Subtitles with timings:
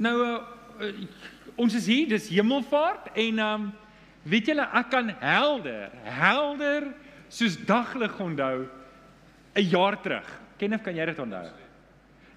[0.00, 0.90] Nou uh,
[1.60, 3.66] ons is hier, dis Hemelvaart en um,
[4.24, 6.86] weet julle ek kan helder, helder
[7.28, 8.64] soos daglig onthou
[9.54, 10.26] 'n jaar terug.
[10.56, 11.50] Kenneth, kan jy dit onthou?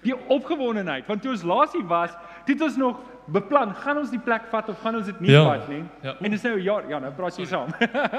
[0.04, 2.12] Die opgewondenheid, want toe ons laas hier was,
[2.44, 5.44] het ons nog beplan, gaan ons die plek vat of gaan ons dit nie Ja,
[5.44, 5.84] vat nie?
[6.02, 6.14] ja.
[6.20, 7.68] En dis nou 'n jaar, ja, nou praat jy saam.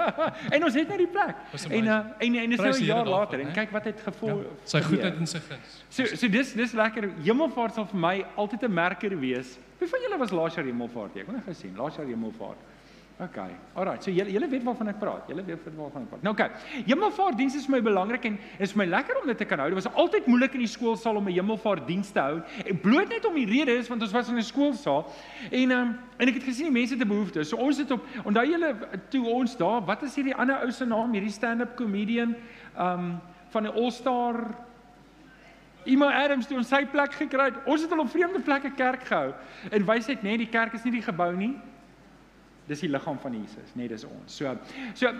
[0.55, 1.36] en ons het nou die plek.
[1.70, 4.39] En uh, en en dis nou 'n jaar later en kyk wat het gevoel.
[4.41, 5.83] Ja, sy goedheid en sy guns.
[5.89, 7.10] So so dis dis lekker.
[7.23, 9.60] Hemelvaart sal vir my altyd 'n merker wees.
[9.79, 11.15] Wie van julle was laas jaar Hemelvaart?
[11.15, 12.57] Ek het nog gesien, laas jaar Hemelvaart.
[13.15, 13.37] OK.
[13.79, 14.04] Alrite.
[14.04, 15.29] So julle julle weet waarvan ek praat.
[15.32, 16.24] Julle weet waarvan ek praat.
[16.25, 16.42] Nou OK.
[16.89, 19.69] Hemelvaartdiens is vir my belangrik en is vir my lekker om dit te kan hou.
[19.71, 22.41] Dit was altyd moeilik in die skoolsaal om 'n hemelvaartdiens te hou.
[22.65, 25.07] En bloot net om die rede is want ons was in 'n skoolsaal
[25.51, 27.43] en um, en ek het gesien die mense 'n behoefte.
[27.43, 28.75] So ons het op onthou julle
[29.10, 32.36] toe ons daar, wat is hierdie ander ou se naam, hierdie stand-up comedian
[32.77, 34.55] um van die All Star
[35.86, 37.58] Iemand Adams toe ons sy plek gekry het.
[37.66, 39.33] Ons het al op vreemde plekke kerk gehou.
[39.72, 41.53] En wysheid nê, nee, die kerk is nie die gebou nie.
[42.67, 44.38] Dis die liggaam van Jesus, nee, dis ons.
[44.38, 44.58] So
[44.94, 45.11] so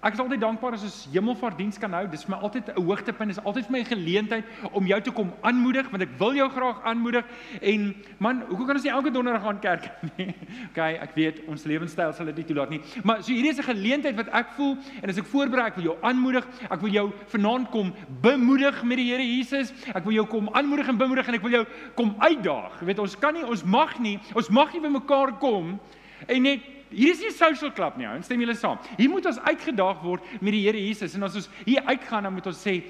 [0.00, 2.06] ek is altyd dankbaar as ons hemelvaartdiens kan hou.
[2.08, 3.28] Dis vir my altyd 'n hoogtepunt.
[3.28, 6.48] Dis altyd vir my 'n geleentheid om jou te kom aanmoedig want ek wil jou
[6.48, 7.24] graag aanmoedig.
[7.60, 10.34] En man, hoekom kan ons nie elke donderdag gaan kerk nie?
[10.70, 12.80] Okay, ek weet ons lewenstyl sal dit nie toelaat nie.
[13.04, 15.84] Maar so hierdie is 'n geleentheid wat ek voel en as ek voorberei, ek wil
[15.84, 16.46] jou aanmoedig.
[16.70, 19.72] Ek wil jou vanaand kom bemoedig met die Here Jesus.
[19.94, 22.80] Ek wil jou kom aanmoedig en bemoedig en ek wil jou kom uitdaag.
[22.80, 25.78] Jy weet ons kan nie, ons mag nie, ons mag nie by mekaar kom
[26.26, 28.78] en net Hier is nie 'n social club nie, ouens, stem julle saam.
[28.96, 32.32] Hier moet ons uitgedaag word met die Here Jesus en as ons hier uitgaan dan
[32.32, 32.82] moet ons sê,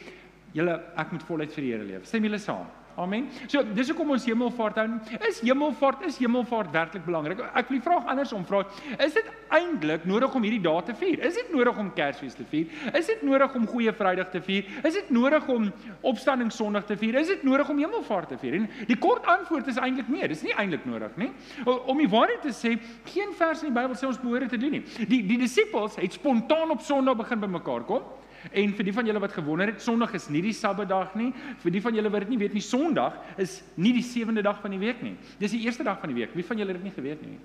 [0.53, 2.07] julle ek moet voluit vir die Here leef.
[2.07, 2.67] Stem julle saam.
[3.01, 3.29] Amen.
[3.49, 4.87] So, dis hoekom ons hemelvaart hou.
[5.29, 7.41] Is hemelvaart is hemelvaart werklik belangrik?
[7.57, 8.61] Ek wil die vraag andersom vra.
[9.01, 11.23] Is dit eintlik nodig om hierdie dae te vier?
[11.25, 12.69] Is dit nodig om Kersfees te vier?
[12.93, 14.69] Is dit nodig om Goeie Vrydag te vier?
[14.85, 15.71] Is dit nodig om
[16.13, 17.17] Opstanding Sondag te vier?
[17.23, 18.61] Is dit nodig om hemelvaart te vier?
[18.61, 21.33] En die kort antwoord is eintlik nee, dis nie eintlik nodig nie.
[21.65, 22.77] Om die waarheid te sê,
[23.15, 24.85] geen vers in die Bybel sê ons behoort te doen nie.
[25.09, 28.05] Die die disippels het spontaan op Sondag begin bymekaar kom.
[28.49, 31.31] En vir die van julle wat gewonder het, Sondag is nie die Sabbatdag nie.
[31.63, 34.61] Vir die van julle wat dit nie weet nie, Sondag is nie die sewende dag
[34.63, 35.17] van die week nie.
[35.39, 36.35] Dis die eerste dag van die week.
[36.35, 37.39] Wie van julle het dit nie geweet nie?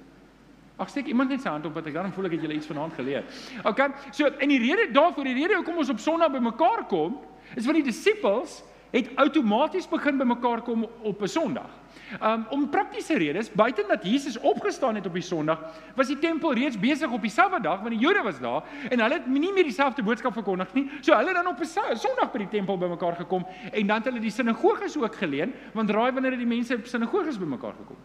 [0.78, 2.68] Ag steek iemand net sy hand op wat ek daarom voel ek het julle iets
[2.68, 3.28] vanaand geleer.
[3.64, 3.82] OK.
[4.12, 7.20] So en die rede daarvoor, die rede hoekom ons op Sondag bymekaar kom,
[7.56, 8.62] is want die disippels
[8.92, 11.72] het outomaties begin bymekaar kom op 'n Sondag.
[12.22, 15.60] Um om praktiese redes, buite dat Jesus opgestaan het op die Sondag,
[15.96, 19.14] was die tempel reeds besig op die Sabbatdag want die Jode was daar en hulle
[19.14, 20.90] het nie meer dieselfde boodskap verkondig nie.
[21.02, 24.06] So hulle het dan op 'n Sondag by die tempel bymekaar gekom en dan het
[24.06, 27.98] hulle die sinagoges ook geleen want raai wanneer het die mense op sinagoges bymekaar gekom?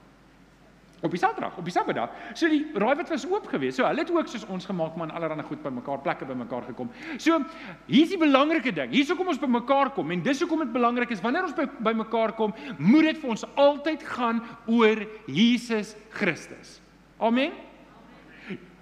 [1.01, 2.13] Op die Saterdag, op die Sabbatdag.
[2.35, 3.79] So die raaiwat was oop geweest.
[3.79, 6.91] So hulle het ook soos ons gemaak man allerlei goed bymekaar, plekke bymekaar gekom.
[7.17, 7.41] So
[7.87, 8.93] hier's die belangrike ding.
[8.93, 12.35] Hier's hoekom ons bymekaar kom en dis hoekom dit belangrik is wanneer ons by bymekaar
[12.39, 16.79] kom, moet dit vir ons altyd gaan oor Jesus Christus.
[17.21, 17.53] Amen.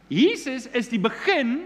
[0.08, 1.58] Jesus is die begin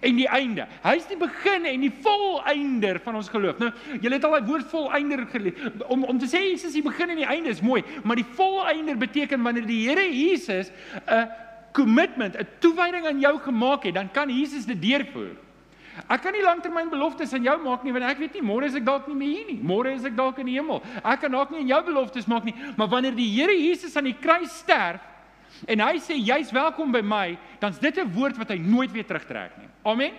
[0.00, 0.66] en die einde.
[0.84, 3.60] Hy's die begin en die volëinder van ons geloof.
[3.60, 5.68] Nou, julle het al daai woord volëinder gelees.
[5.88, 8.28] Om om te sê Jesus is die begin en die einde is mooi, maar die
[8.38, 10.72] volëinder beteken wanneer die Here Jesus
[11.06, 11.28] 'n
[11.72, 15.36] commitment, 'n toewyding aan jou gemaak het, dan kan Jesus dit deurvoer.
[16.08, 18.84] Ek kan nie langtermynbeloftes aan jou maak nie want ek weet nie môre is ek
[18.84, 19.60] dalk nie meer hier nie.
[19.62, 20.82] Môre is ek dalk in die hemel.
[21.04, 24.04] Ek kan dalk nie aan jou beloftes maak nie, maar wanneer die Here Jesus aan
[24.04, 25.09] die kruis sterf
[25.66, 29.04] en hy sê jy's welkom by my, dan's dit 'n woord wat hy nooit weer
[29.06, 29.68] terugtrek nie.
[29.84, 30.12] Amen.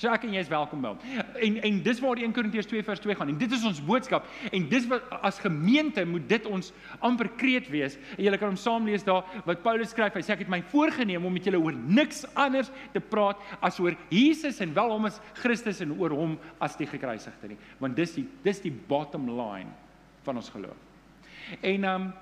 [0.00, 1.26] So ek en jy is welkom by hom.
[1.44, 3.28] En en dis waar die 1 Korintiërs 2 vers 2 gaan.
[3.28, 6.72] En dit is ons boodskap en dis wat as gemeente moet dit ons
[7.04, 7.98] amper kreet wees.
[8.16, 10.16] En julle kan hom saam lees daar wat Paulus skryf.
[10.16, 13.78] Hy sê ek het my voorgenem om met julle oor niks anders te praat as
[13.84, 17.60] oor Jesus en wel hom as Christus en oor hom as die gekruisigde nie.
[17.82, 19.70] Want dis die dis die bottom line
[20.24, 20.78] van ons geloof.
[21.60, 22.12] En um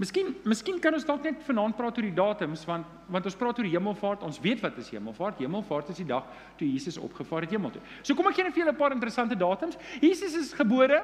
[0.00, 3.58] Miskien miskien kan ons dalk net vanaand praat oor die datums want want ons praat
[3.60, 4.22] oor hemelvaart.
[4.24, 5.42] Ons weet wat is hemelvaart.
[5.44, 6.24] Hemelvaart is die dag
[6.56, 7.82] toe Jesus opgevaar het hemel toe.
[8.02, 9.76] So kom ek gee net vir julle 'n paar interessante datums.
[10.00, 11.02] Jesus is gebore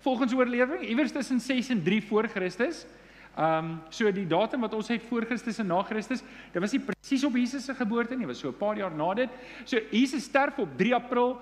[0.00, 2.86] volgens oorlewering iewers tussen 6 en 3 voor Christus.
[3.36, 6.22] Um so die datum wat ons het voor Christus en na Christus,
[6.52, 8.90] dit was nie presies op Jesus se geboorte nie, dit was so 'n paar jaar
[8.90, 9.30] na dit.
[9.64, 11.38] So Jesus sterf op 3 April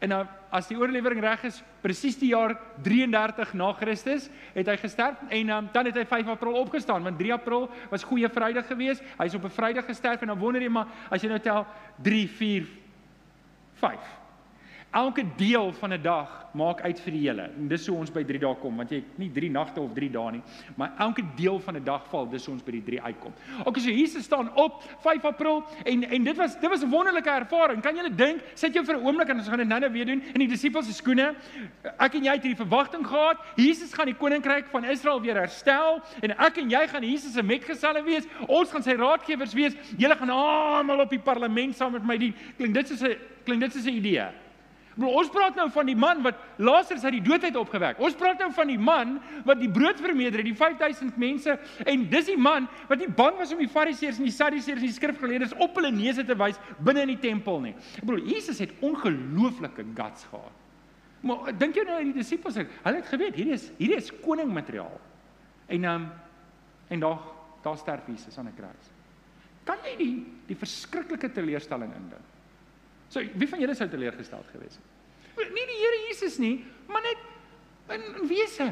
[0.00, 0.20] En nou
[0.50, 5.52] as die oorlewering reg is, presies die jaar 33 na Christus het hy gesterf en
[5.54, 9.04] um, dan het hy 5 April opgestaan want 3 April was goeie Vrydag geweest.
[9.20, 11.66] Hy's op 'n Vrydag gesterf en dan wonder jy maar as jy nou tel
[12.02, 12.66] 3 4
[13.74, 14.19] 5.
[14.90, 17.42] Elke deel van 'n dag maak uit vir die hele.
[17.42, 19.92] En dis hoe ons by 3 dae kom, want jy het nie 3 nagte of
[19.94, 20.42] 3 dae nie,
[20.76, 23.32] maar elke deel van 'n dag val, dis hoe ons by die 3 uitkom.
[23.64, 27.30] OK, so Jesus staan op 5 April en en dit was dit was 'n wonderlike
[27.30, 27.82] ervaring.
[27.82, 30.22] Kan julle dink, sit jou vir 'n oomblik en ons gaan dit nou-nou weer doen
[30.34, 31.34] in die disippels se skoene.
[31.98, 33.36] Ek en jy het hierdie verwagting gehad.
[33.56, 37.42] Jesus gaan die koninkryk van Israel weer herstel en ek en jy gaan Jesus se
[37.42, 38.26] metgeselle wees.
[38.48, 39.74] Ons gaan sy raadgewers wees.
[39.96, 42.34] Julle gaan almal op die parlement saam met my dien.
[42.56, 44.49] Klink dit soos 'n klink dit soos 'n idee?
[44.98, 48.00] Maar ons praat nou van die man wat Lazarus uit die dood uit opgewek.
[48.02, 51.54] Ons praat nou van die man wat die brood vermeerder het, die 5000 mense
[51.86, 54.88] en dis die man wat nie bang was om die Fariseërs en die Sadduseërs en
[54.88, 57.74] die skrifgeleerdes op hulle neuse te wys binne in die tempel nie.
[58.00, 60.56] Ek bedoel Jesus het ongelooflike guts gehad.
[61.20, 62.56] Maar dink jy nou aan die disippels?
[62.56, 64.98] Hulle het geweet hierdie is hierdie is koningmateriaal.
[65.70, 66.08] En um,
[66.90, 67.20] en daar
[67.62, 68.86] daar sterf Jesus aan 'n kruis.
[69.64, 72.39] Kan jy die die verskriklike teleurstelling indink?
[73.10, 75.50] So, wie van julle sou teleurgesteld gewees het?
[75.50, 76.60] Nie die Here Jesus nie,
[76.90, 77.20] maar net
[77.96, 78.66] in, in wese.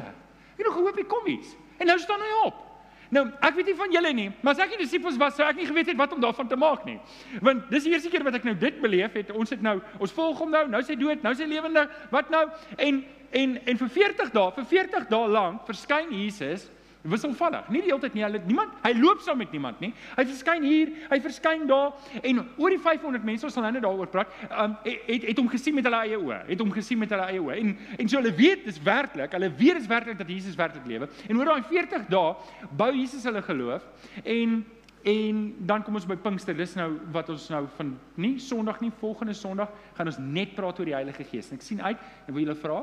[0.59, 1.55] Jy nog gehoop hy kom iets.
[1.79, 2.65] En nou staan hy op.
[3.09, 5.57] Nou, ek weet nie van julle nie, maar as ek die disippels was, sou ek
[5.57, 6.99] nie geweet het wat om daarvan te maak nie.
[7.41, 9.31] Want dis die eerste keer wat ek nou dit beleef het.
[9.33, 11.89] Ons het nou, ons volg hom nou, nou sy dood, nou sy lewendig.
[12.13, 12.45] Wat nou?
[12.77, 16.63] En en en vir 40 dae, vir 40 dae lank verskyn Jesus
[17.07, 17.67] wisselvallig.
[17.71, 18.23] Nie die hele tyd nie.
[18.25, 19.91] Hulle niemand, hy loop saam met niemand nie.
[20.17, 23.85] Hy verskyn hier, hy verskyn daar en oor die 500 mense ons sal nou net
[23.85, 26.41] daaroor praat, um, het het hom gesien met hulle eie oë.
[26.49, 27.59] Het hom gesien met hulle eie oë.
[27.61, 31.07] En en so hulle weet dis werklik, hulle weet dis werklik dat Jesus werklik lewe.
[31.29, 33.87] En oor daai 40 dae bou Jesus hulle geloof
[34.25, 34.59] en
[35.07, 36.57] en dan kom ons by Pinkster.
[36.59, 40.81] Dis nou wat ons nou van nie Sondag nie, volgende Sondag gaan ons net praat
[40.81, 41.47] oor die Heilige Gees.
[41.47, 41.95] En ek sien uit
[42.27, 42.81] en wil julle vra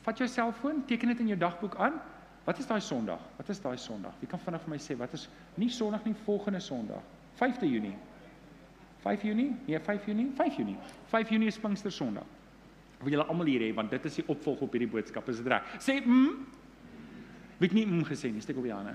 [0.00, 1.98] Vat jou selfoon, teken dit in jou dagboek aan
[2.44, 3.20] Wat is daai Sondag?
[3.36, 4.14] Wat is daai Sondag?
[4.20, 5.28] Wie kan vinnig vir my sê wat is
[5.60, 7.02] nie Sondag nie, volgende Sondag.
[7.40, 7.96] 5de Junie.
[9.00, 9.56] 5 Junie?
[9.66, 10.30] Nee, 5 Junie.
[10.36, 10.76] 5 Junie.
[11.06, 12.24] 5 Junie is Pinkster Sondag.
[13.00, 15.48] Wil julle almal hier hê want dit is die opvolg op hierdie boodskap, is dit
[15.48, 15.64] reg?
[15.80, 16.34] Sê mm.
[17.60, 18.92] Wie het nie mm gesê nie, steek op die hande.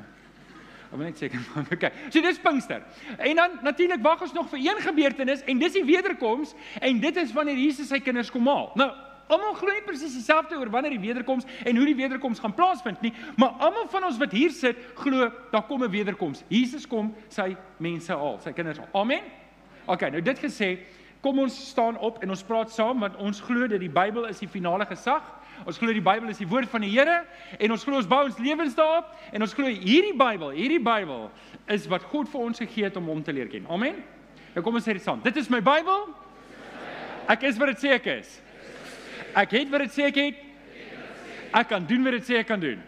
[0.86, 1.72] Ek wil net maak.
[1.76, 1.92] Okay.
[2.14, 2.84] So dis Pinkster.
[3.18, 7.18] En dan natuurlik wag ons nog vir een gebeurtenis en dis die wederkoms en dit
[7.18, 8.72] is wanneer Jesus sy kinders kom haal.
[8.78, 8.92] Nou,
[9.28, 13.02] Almal glo nie presies dieselfde oor wanneer die wederkoms en hoe die wederkoms gaan plaasvind
[13.02, 16.44] nie, maar almal van ons wat hier sit, glo daar kom 'n wederkoms.
[16.48, 18.90] Jesus kom sy mense haal, sy kinders haal.
[18.94, 19.24] Amen.
[19.86, 20.78] OK, nou dit gesê,
[21.22, 24.40] kom ons staan op en ons praat saam want ons glo dat die Bybel is
[24.40, 25.24] die finale gesag.
[25.66, 27.24] Ons glo die Bybel is die woord van die Here
[27.58, 31.32] en ons glo ons bou ons lewens daarop en ons glo hierdie Bybel, hierdie Bybel
[31.68, 33.66] is wat God vir ons gegee het om hom te leer ken.
[33.68, 34.04] Amen.
[34.54, 35.24] Nou kom ons sê dit saam.
[35.24, 36.10] Dit is my Bybel.
[37.28, 38.42] Ek is wat dit sê ek is.
[39.36, 40.38] Ek het wat dit sê ek het.
[41.56, 42.80] Ek kan doen wat dit sê ek kan doen.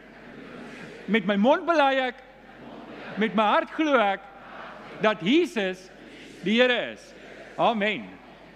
[1.07, 2.23] Met my mond bely ek
[3.17, 4.23] met my hart glo ek
[5.01, 5.87] dat Jesus
[6.43, 7.03] die Here is.
[7.57, 8.05] Amen.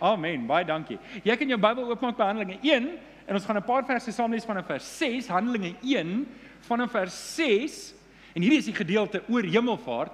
[0.02, 0.46] Amen.
[0.50, 1.00] Baie dankie.
[1.26, 2.88] Jy kan jou Bybel oopmaak by Handelinge 1
[3.28, 6.28] en ons gaan 'n paar verse saam lees van vers 6, Handelinge 1
[6.68, 7.94] van vers 6
[8.36, 10.14] en hierdie is die gedeelte oor hemelvaart.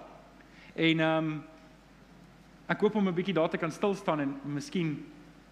[0.76, 1.44] En ehm um,
[2.68, 5.06] ek hoop om 'n bietjie daar te kan stil staan en miskien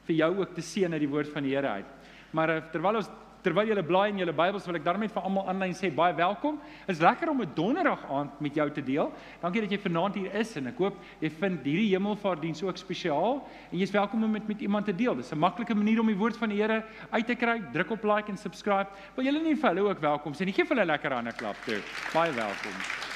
[0.05, 1.94] vir jou ook te sien uit die woord van die Here uit.
[2.35, 3.11] Maar eh, terwyl ons
[3.45, 6.55] terwyl julle blaai in julle Bybels wil ek daarmee vir almal aanlyn sê baie welkom.
[6.89, 9.11] Is lekker om 'n donderdag aand met jou te deel.
[9.41, 13.45] Dankie dat jy vanaand hier is en ek hoop jy vind hierdie hemelvaartdiens ook spesiaal
[13.71, 15.15] en jy's welkom om dit met iemand te deel.
[15.15, 17.61] Dis 'n maklike manier om die woord van die Here uit te kry.
[17.71, 18.89] Druk op like en subscribe.
[19.15, 20.53] Wil julle nie vir hulle ook welkom sê nie?
[20.53, 21.81] Geef hulle 'n lekker hande klap toe.
[22.13, 23.14] Baie welkom.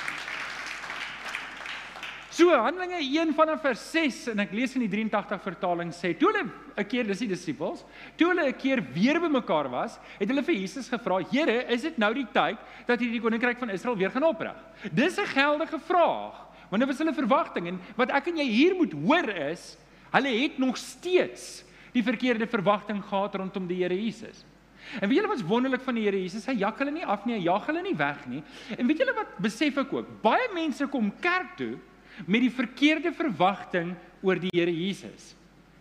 [2.39, 6.29] So Handelinge 1 vanaf vers 6 en ek lees in die 83 vertaling sê toe
[6.29, 6.45] hulle
[6.79, 7.83] 'n keer dis die disippels,
[8.15, 11.97] toe hulle 'n keer weer bymekaar was, het hulle vir Jesus gevra: "Here, is dit
[11.97, 12.55] nou die tyd
[12.87, 14.55] dat hierdie koninkryk van Israel weer gaan oprig?"
[14.93, 18.75] Dis 'n geldige vraag, want dit was hulle verwagting en wat ek en jy hier
[18.75, 19.77] moet hoor is,
[20.13, 24.45] hulle het nog steeds die verkeerde verwagting gehad rondom die Here Jesus.
[25.01, 26.45] En weet julle wat's wonderlik van die Here Jesus?
[26.45, 28.43] Hy jak hulle nie af nie, hy jag hulle nie weg nie.
[28.77, 30.21] En weet julle wat besef ek ook?
[30.21, 31.77] Baie mense kom kerk toe
[32.25, 35.35] met die verkeerde verwagting oor die Here Jesus.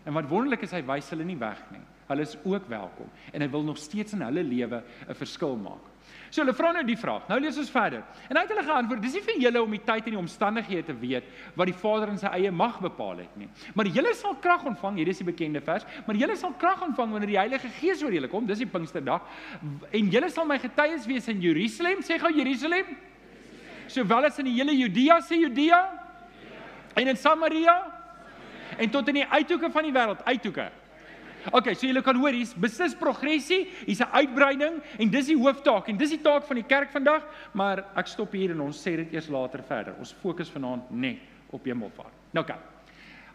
[0.05, 1.85] En wat wonderlik is, hy wys hulle nie weg nie.
[2.09, 5.85] Hulle is ook welkom en hy wil nog steeds in hulle lewe 'n verskil maak.
[6.31, 7.29] So hulle vra nou die vraag.
[7.29, 8.03] Nou lees ons verder.
[8.29, 10.85] En hy het hulle geantwoord: "Dis nie vir julle om die tyd en die omstandighede
[10.85, 13.49] te weet wat die Vader in sy eie mag bepaal het nie.
[13.75, 17.13] Maar julle sal krag ontvang, hier is die bekende vers, maar julle sal krag ontvang
[17.13, 18.47] wanneer die Heilige Gees oor julle kom.
[18.47, 19.23] Dis die Pinksterdag.
[19.93, 22.97] En julle sal my getuies wees in Jerusalem, sê gou Jerusalem.
[23.89, 25.98] Sowel as in die hele Judea, sê Judea,
[26.95, 27.77] En in Samaria
[28.79, 30.69] en tot in die uithoeke van die wêreld, uithoeke.
[31.53, 35.89] OK, so julle kan hoor hier's beslis progressie, hier's 'n uitbreiding en dis die hooftaak
[35.89, 38.97] en dis die taak van die kerk vandag, maar ek stop hier en ons sê
[38.97, 39.95] dit eers later verder.
[39.99, 41.19] Ons fokus vanaand net
[41.51, 42.13] op hemelvaart.
[42.33, 42.57] Nou OK.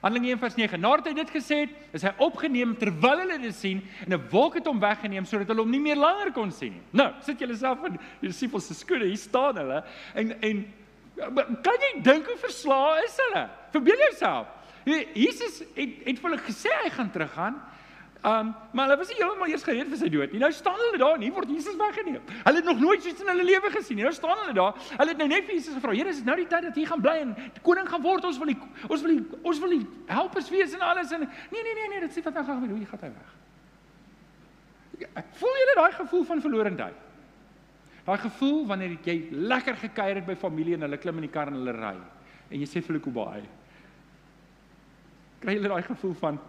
[0.04, 0.80] Handelinge 1:9.
[0.80, 4.56] Nadat hy dit gesê het, is hy opgeneem terwyl hulle dit sien en 'n wolk
[4.56, 6.82] het hom weggeneem sodat hulle hom nie meer langer kon sien nie.
[6.92, 9.06] Nou, sit julle self in die disippels se skoene.
[9.06, 9.84] Hier staan hulle
[10.14, 10.66] en en
[11.16, 13.48] kan jy dink hoe verslae is hulle?
[13.72, 14.48] Verbeel jouself.
[14.86, 17.62] Jesus het het vir hulle gesê hy gaan teruggaan.
[18.24, 20.40] Um, maar hulle was nie heeltemal eers gereed vir sy dood nie.
[20.40, 22.22] Nou staan hulle daar en hier word Jesus weggeneem.
[22.46, 24.06] Hulle het nog nooit iets in hulle lewe gesien nie.
[24.08, 24.78] Nou staan hulle daar.
[24.94, 26.86] Hulle het nou net vir Jesus gevra: "Here, is dit nou die tyd dat hy
[26.88, 27.36] gaan bly en
[27.68, 28.24] koning gaan word?
[28.32, 31.64] Ons wil die ons wil die ons wil die helpers wees en alles en nee
[31.64, 32.78] nee nee nee, dit sê wat nou gaan gebeur.
[32.78, 33.32] Hoe gaan hy weg?"
[35.44, 37.03] Voel julle daai gevoel van verlorendheid?
[38.04, 41.52] Daai gevoel wanneer jy lekker gekuier het by familie en hulle klim in die kar
[41.52, 41.96] en hulle ry
[42.54, 43.44] en jy sê vir hulle Kobai.
[45.44, 46.42] Kry jy daai gevoel van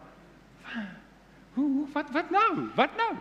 [1.54, 2.50] hoe wat wat nou?
[2.74, 3.12] Wat nou?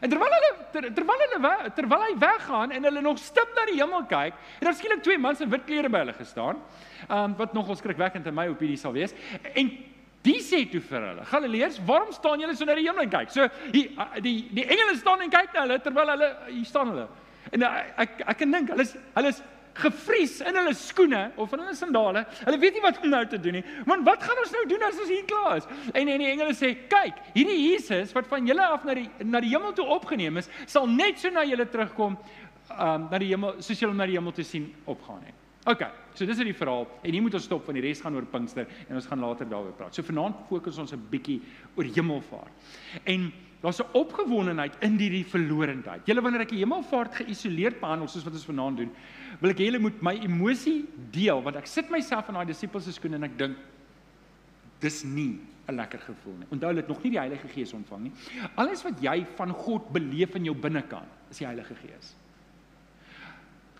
[0.00, 3.76] En terwyl hulle ter, terwyl hulle terwyl hy weggaan en hulle nog stip na die
[3.80, 6.60] hemel kyk, en daar skielik twee mans in wit klere by hulle gestaan.
[7.08, 9.12] Um wat nogal skrikwekkend in my opinie sal wees.
[9.52, 9.68] En
[10.24, 13.34] die sê toe vir hulle: "Galileërs, waarom staan julle so na die hemel en kyk?"
[13.34, 13.90] So die
[14.24, 17.08] die die engele staan en kyk na hulle terwyl hulle hier staan hulle.
[17.50, 17.70] En uh,
[18.04, 19.42] ek ek kan dink hulle is hulle is
[19.80, 22.24] gevries in hulle skoene of in hulle sandale.
[22.44, 23.64] Hulle weet nie wat om nou te doen nie.
[23.88, 25.68] Want wat gaan ons nou doen as ons hier klaar is?
[25.94, 29.40] En en die engele sê, "Kyk, hierdie Jesus wat van julle af na die na
[29.40, 32.18] die hemel toe opgeneem is, sal net so na julle terugkom
[32.70, 35.34] um na die hemel soos julle na die hemel toe sien opgaan het."
[35.66, 35.82] OK,
[36.14, 38.24] so dis is die verhaal en hier moet ons stop want die res gaan oor
[38.24, 39.94] Pinkster en ons gaan later daaroor praat.
[39.94, 41.40] So vanaand fokus ons 'n bietjie
[41.76, 42.52] oor hemelvaart.
[43.04, 46.06] En daar's 'n opgewondenheid in hierdie verlorendheid.
[46.06, 48.90] Julle wanneer ek die hemelvaart geïsoleerd behandel soos wat ons vanaand doen,
[49.40, 52.84] wil ek hê julle moet my emosie deel want ek sit myself in daai disippels
[52.84, 53.56] se skoene en ek dink
[54.80, 55.38] dis nie
[55.68, 56.46] 'n lekker gevoel nie.
[56.50, 58.12] Onthou het nog nie die Heilige Gees ontvang nie.
[58.56, 62.16] Alles wat jy van God beleef in jou binnekant, is die Heilige Gees.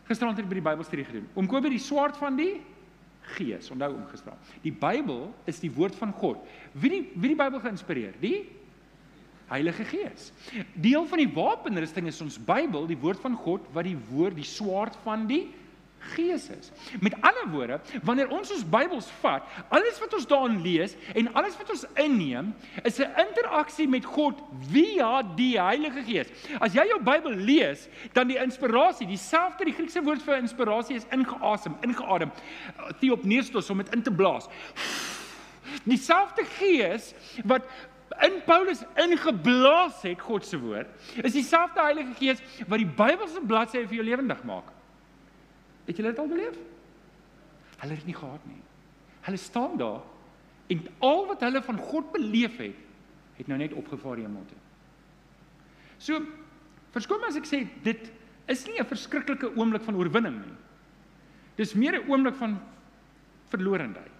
[0.06, 1.28] Gisterand het ek by die Bybelstudie gedoen.
[1.34, 2.60] Oom Kobie die swaard van die
[3.36, 3.70] Gees.
[3.70, 4.40] Onthou oom gisterand.
[4.62, 6.38] Die Bybel is die woord van God.
[6.72, 8.16] Wie die wie die Bybel geïnspireer?
[8.20, 8.48] Die
[9.50, 10.30] Heilige Gees.
[10.78, 14.46] Deel van die wapenrusting is ons Bybel, die woord van God wat die woord, die
[14.46, 15.48] swaard van die
[16.00, 16.70] Gees is.
[17.00, 21.58] Met ander woorde, wanneer ons ons Bybels vat, alles wat ons daarin lees en alles
[21.60, 22.54] wat ons inneem,
[22.88, 24.40] is 'n interaksie met God
[24.72, 26.28] via die Heilige Gees.
[26.60, 31.06] As jy jou Bybel lees, dan die inspirasie, dieselfde die Griekse woord vir inspirasie is
[31.10, 32.32] ingeasem, ingeadem.
[33.00, 34.48] Theopneustos om dit in te blaas.
[35.84, 37.14] Dieselfde Gees
[37.44, 37.62] wat
[38.18, 40.90] in Paulus ingeblaas het God se woord,
[41.22, 44.72] is dieselfde Heilige Gees wat die Bybelse bladsye vir jou lewendig maak.
[45.86, 46.56] Het julle dit al beleef?
[47.80, 48.62] Hulle het dit nie gehad nie.
[49.28, 50.02] Hulle staan daar
[50.70, 52.76] en al wat hulle van God beleef het,
[53.36, 54.58] het nou net opgevaar hemel toe.
[55.98, 56.20] So
[56.94, 58.10] verskoon my as ek sê dit
[58.50, 60.56] is nie 'n verskriklike oomblik van oorwinning nie.
[61.56, 62.60] Dis meer 'n oomblik van
[63.50, 64.12] verlorendheid.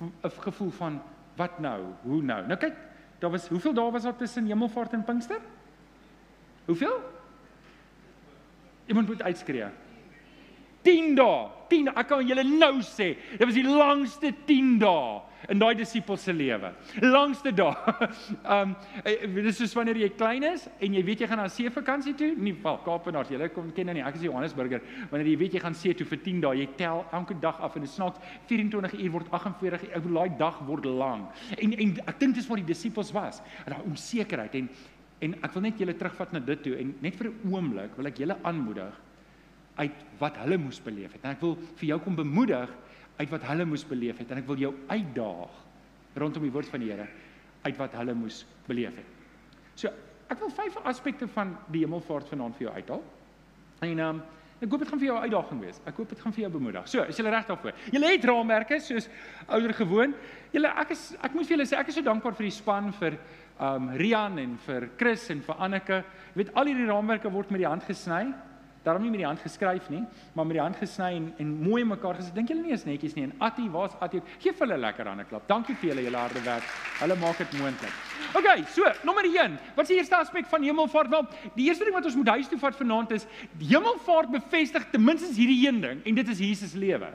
[0.00, 1.02] 'n gevoel van
[1.36, 1.92] wat nou?
[2.02, 2.46] Hoe nou?
[2.46, 2.76] Nou kyk,
[3.20, 5.40] daar was hoeveel dae was daar tussen Hemelvaart en Pinkster?
[6.64, 6.98] Hoeveel?
[8.86, 9.68] Iemand moet uitskree.
[10.82, 11.48] 10 dae.
[11.68, 16.22] 10 ek kan julle nou sê, dit was die langste 10 dae in daai disipels
[16.24, 16.72] se lewe.
[17.00, 17.72] Langste dae.
[18.44, 18.74] Um
[19.46, 22.30] dis soos wanneer jy klein is en jy weet jy gaan na see vakansie toe,
[22.36, 25.64] nie wel Kaapenaars, julle kom ken nou nie, ek is Johannesburger, wanneer jy weet jy
[25.64, 28.20] gaan see toe vir 10 dae, jy tel elke dag af en dit snaaks
[28.50, 31.42] 24 uur word 48 uur, ek bedoel daai dag word lank.
[31.58, 34.72] En en ek dink dis waar die disipels was, daai onsekerheid en
[35.20, 38.06] en ek wil net julle terugvat na dit toe en net vir 'n oomblik wil
[38.08, 38.94] ek julle aanmoedig
[39.76, 41.24] uit wat hulle moes beleef het.
[41.24, 42.70] En ek wil vir jou kom bemoedig
[43.20, 45.56] uit wat hulle moes beleef het en ek wil jou uitdaag
[46.20, 47.06] rondom die woord van die Here
[47.60, 49.16] uit wat hulle moes beleef het.
[49.76, 49.92] So,
[50.32, 53.02] ek wil vyf aspekte van die hemelvaart vanaand vir jou uithaal.
[53.84, 54.22] En um,
[54.60, 55.80] ek hoop dit gaan vir jou 'n uitdaging wees.
[55.84, 56.88] Ek hoop dit gaan vir jou bemoedig.
[56.88, 57.72] So, is jy reg daarvoor?
[57.92, 59.08] Jy het raamwerke soos
[59.48, 60.14] ouer gewoon.
[60.52, 62.92] Jy ek is ek moet vir julle sê ek is so dankbaar vir die span
[62.92, 63.18] vir
[63.60, 66.04] ehm um, Rian en vir Chris en vir Anneke.
[66.34, 68.32] Jy weet al hierdie raamwerke word met die hand gesny
[68.82, 71.84] daarom nie met die hand geskryf nie, maar met die hand gesny en, en mooi
[71.84, 72.34] mekaar gesit.
[72.34, 73.26] Dink julle nie is netjies nie.
[73.28, 74.22] En Attie, waar's Attie?
[74.40, 75.48] Geef hulle lekker aan 'n klap.
[75.48, 76.64] Dankie vir julle julle harde werk.
[77.00, 77.94] Hulle maak dit moontlik.
[78.34, 79.58] OK, so, nommer 1.
[79.74, 81.10] Wat is die eerste aspek van hemelvaart?
[81.10, 83.26] Wel, die eerste ding wat ons moet huis toe vat vanaand is
[83.58, 87.10] hemelvaart bevestig ten minste hierdie een ding en dit is Jesus lewe.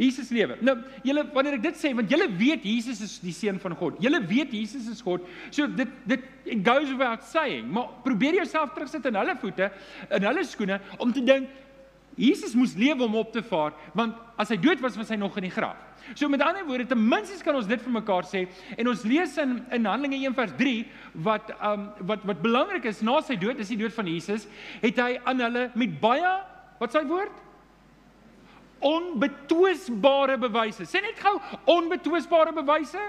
[0.00, 0.56] Jesus lewe.
[0.64, 3.98] Nou, julle wanneer ek dit sê, want julle weet Jesus is die seun van God.
[4.02, 5.26] Julle weet Jesus is God.
[5.54, 9.70] So dit dit it goes without saying, maar probeer jouself terugsit in hulle voete,
[10.12, 11.48] in hulle skoene om te dink
[12.14, 15.34] Jesus moes lewe om op te vaar, want as hy dood was, was hy nog
[15.40, 15.80] in die graf.
[16.14, 18.44] So met ander woorde, ten minste kan ons dit vir mekaar sê
[18.76, 20.74] en ons lees in in Handelinge 1 vers 3
[21.26, 24.46] wat um wat wat belangrik is na sy dood, is die dood van Jesus,
[24.82, 26.34] het hy aan hulle met baie
[26.78, 27.43] wat sy woord
[28.84, 30.84] onbetwisbare bewyse.
[30.88, 31.38] Sê net gou
[31.76, 33.00] onbetwisbare bewyse.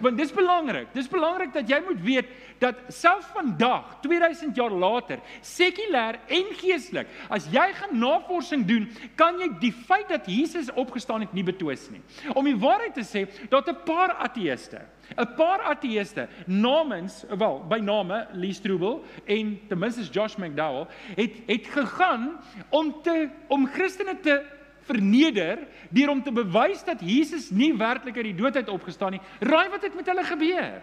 [0.00, 0.92] Want dis belangrik.
[0.94, 2.28] Dis belangrik dat jy moet weet
[2.60, 8.86] dat selfs vandag, 2000 jaar later, sekulêr en geestelik, as jy gaan navorsing doen,
[9.16, 12.02] kan jy die feit dat Jesus opgestaan het nie betwis nie.
[12.36, 14.80] Om die waarheid te sê, daar't 'n paar ateëste,
[15.16, 20.86] 'n paar ateëste namens, wel, by name Lee Strobel en ten minste Josh McDowell,
[21.16, 22.38] het het gegaan
[22.68, 24.42] om te om Christene te
[24.80, 25.58] verneder
[25.90, 29.20] deur om te bewys dat Jesus nie werklik uit die dood uit opgestaan nie.
[29.40, 30.82] Raai wat het met hulle gebeur?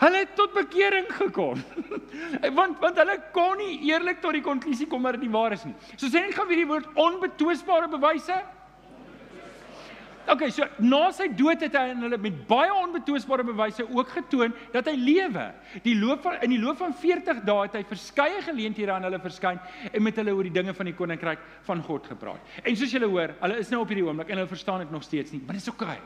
[0.00, 1.60] Hulle het tot bekering gekom.
[2.58, 5.66] want want hulle kon nie eerlik tot die konklusie kom dat dit nie waar is
[5.68, 5.76] nie.
[5.96, 8.38] So sê net gou weer die woord onbetwisbare bewyse.
[10.30, 14.54] Okay, so na sy dood het hy aan hulle met baie onbetwisbare bewyse ook getoon
[14.72, 15.46] dat hy lewe.
[15.84, 19.20] Die loop van in die loop van 40 dae het hy verskeie geleenthede aan hulle
[19.20, 19.58] verskyn
[19.90, 22.56] en met hulle oor die dinge van die koninkryk van God gepraat.
[22.62, 25.04] En soos julle hoor, hulle is nou op hierdie oomblik en hulle verstaan dit nog
[25.04, 25.72] steeds nie, maar dit is.
[25.72, 25.98] Okay.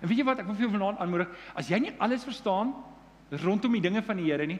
[0.00, 2.74] En weet jy wat, ek wil vir jou vanaand aanmoedig, as jy nie alles verstaan
[3.30, 4.58] rondom die dinge van die Here nie,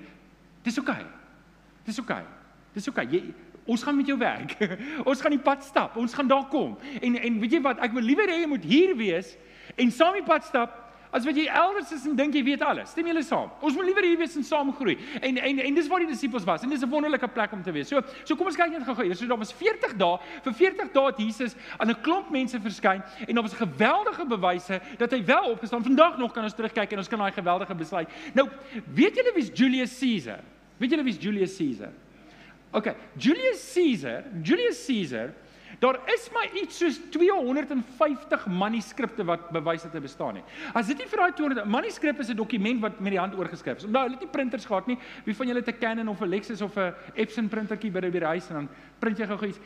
[0.63, 1.01] dis oukei.
[1.01, 1.85] Okay.
[1.87, 2.23] Dis oukei.
[2.23, 2.73] Okay.
[2.75, 3.07] Dis oukei.
[3.07, 3.21] Okay.
[3.21, 3.35] Jy
[3.67, 4.55] Ons gaan met jou werk.
[5.11, 5.97] ons gaan die pad stap.
[5.99, 6.77] Ons gaan daar kom.
[7.03, 7.81] En en weet jy wat?
[7.83, 9.35] Ek wil liewer hê jy moet hier wees
[9.75, 10.86] en saam die pad stap
[11.17, 12.91] as wat jy elders is en dink jy weet alles.
[12.93, 13.49] Stem julle saam?
[13.65, 14.99] Ons moet liewer hier wees en saam groei.
[15.25, 16.63] En en en dis waar die disippels was.
[16.63, 17.89] En dis 'n wonderlike plek om te wees.
[17.89, 19.15] So so kom ons kyk net gou-gou.
[19.15, 20.19] So daar was 40 dae.
[20.45, 24.81] Vir 40 dae het Jesus aan 'n klomp mense verskyn en daar was geweldige bewyse
[24.99, 25.83] dat hy wel opgestaan.
[25.83, 28.09] Vandag nog kan ons terugkyk en ons kan daai geweldige besluit.
[28.35, 28.49] Nou,
[28.95, 30.41] weet julle wie's Julius Caesar?
[30.77, 31.93] Weet julle wie's Julius Caesar?
[32.73, 35.33] Okay, Julius Caesar, Julius Caesar,
[35.79, 40.45] daar is maar iets soos 250 manuskripte wat bewys dat hy bestaan het.
[40.75, 43.77] As dit nie vir daai 200 manuskrip is 'n dokument wat met die hand oorgeskryf
[43.77, 43.87] is.
[43.87, 44.99] Nou, hulle het nie printers gehad nie.
[45.25, 48.25] Wie van julle het 'n Canon of 'n Lexus of 'n Epson printertjie by die
[48.25, 48.69] huis en dan
[48.99, 49.61] print jy gou-gou iets.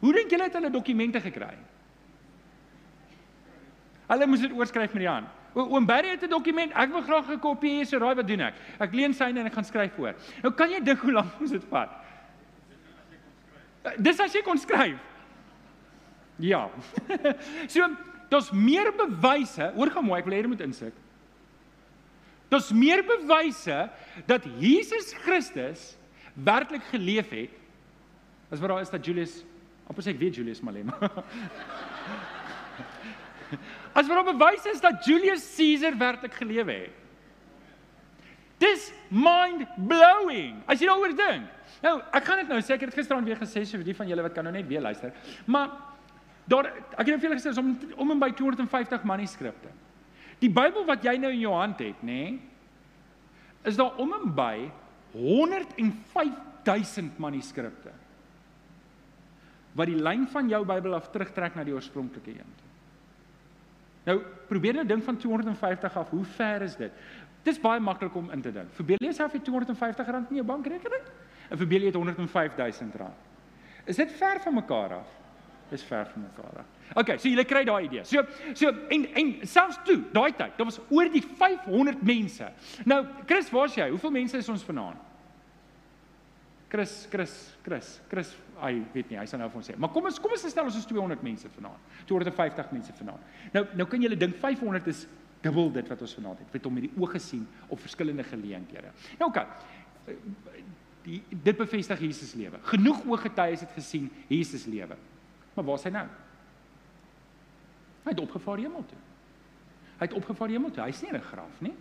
[0.00, 1.56] Hoe dink julle het hulle dokumente gekry?
[4.06, 5.26] Hulle moes dit oorskryf met die hand.
[5.54, 6.72] Oom Barry het 'n dokument.
[6.74, 8.54] Ek wil graag 'n kopie hê, so raai wat doen ek?
[8.78, 10.14] Ek leen syne en ek gaan skryf voor.
[10.42, 11.88] Nou kan jy dink hoe lank moes dit vat?
[13.98, 14.98] Dis as jy kon skryf.
[16.42, 16.66] Ja.
[17.74, 17.88] so,
[18.30, 20.94] daar's meer bewyse, hoor gou mooi, ek wil hê jy moet insig.
[22.52, 23.84] Daar's meer bewyse
[24.28, 25.92] dat Jesus Christus
[26.34, 27.60] werklik geleef het
[28.54, 29.40] as wat daar is dat Julius,
[29.90, 30.94] op sê ek weet Julius Malema.
[33.98, 37.00] as wat daar bewys is dat Julius Caesar werklik geleef het.
[38.62, 40.60] Dis mind blowing.
[40.70, 41.50] As jy daaroor dink.
[41.82, 44.24] Nou, ek gaan dit nou seker het gisteraan weer gesê so vir die van julle
[44.24, 45.10] wat kan nou net weer luister.
[45.50, 45.74] Maar
[46.50, 49.70] daar ek het nou vir julle gesê om om en by 250 manuskripte.
[50.42, 52.24] Die Bybel wat jy nou in jou hand het, nê?
[52.24, 52.40] Nee,
[53.64, 54.70] is daar om en by
[55.14, 57.92] 105000 manuskripte.
[59.74, 62.52] Wat die lyn van jou Bybel af terugtrek na die oorspronklike een.
[64.04, 64.18] Nou,
[64.50, 66.92] probeer nou dink van 250 af, hoe ver is dit?
[67.44, 68.72] Dis baie maklik om in te dink.
[68.76, 71.08] Verbeel jouself jy 250 rand in jou bankrekening?
[71.48, 73.30] En verbeel jy het 105 000 rand.
[73.84, 75.10] Is dit ver van mekaar af?
[75.74, 76.70] Dis ver van mekaar af.
[77.00, 78.04] Okay, so julle kry daai idee.
[78.06, 78.22] So
[78.54, 82.50] so en en selfs toe, daai tyd, daar was oor die 500 mense.
[82.86, 83.88] Nou, Chris, waar's jy?
[83.90, 85.10] Hoeveel mense is ons vanaand?
[86.74, 89.76] Chris, Chris, Chris, Chris, hy weet nie, hy sal nou vir ons sê.
[89.78, 91.92] Maar kom ons kom ons stel ons is 200 mense vanaand.
[92.10, 93.36] 250 mense vanaand.
[93.54, 95.04] Nou nou kan julle dink 500 is
[95.44, 96.56] dubbel dit wat ons vanaand het.
[96.56, 98.90] Het hom met die oë gesien op verskillende geleenthede.
[99.20, 99.30] Nou.
[99.30, 99.46] Okay.
[101.04, 102.58] Die dit bevestig Jesus lewe.
[102.70, 104.98] Genoeg ooggetuies het gesien Jesus lewe.
[105.54, 106.06] Maar waar is hy nou?
[108.04, 109.00] Hy het opgevaar hemel toe.
[109.98, 110.84] Hy het opgevaar hemel toe.
[110.84, 111.74] Hy's nie in 'n graf nie.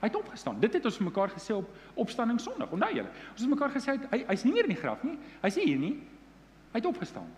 [0.00, 0.60] Hy het opgestaan.
[0.60, 2.70] Dit het ons mekaar gesê op opstanding Sondag.
[2.70, 3.08] Onthou julle?
[3.32, 5.18] Ons het mekaar gesê hy hy's nie meer in die graf nie.
[5.42, 5.94] Hy's hier nie.
[6.72, 7.30] Hy het opgestaan.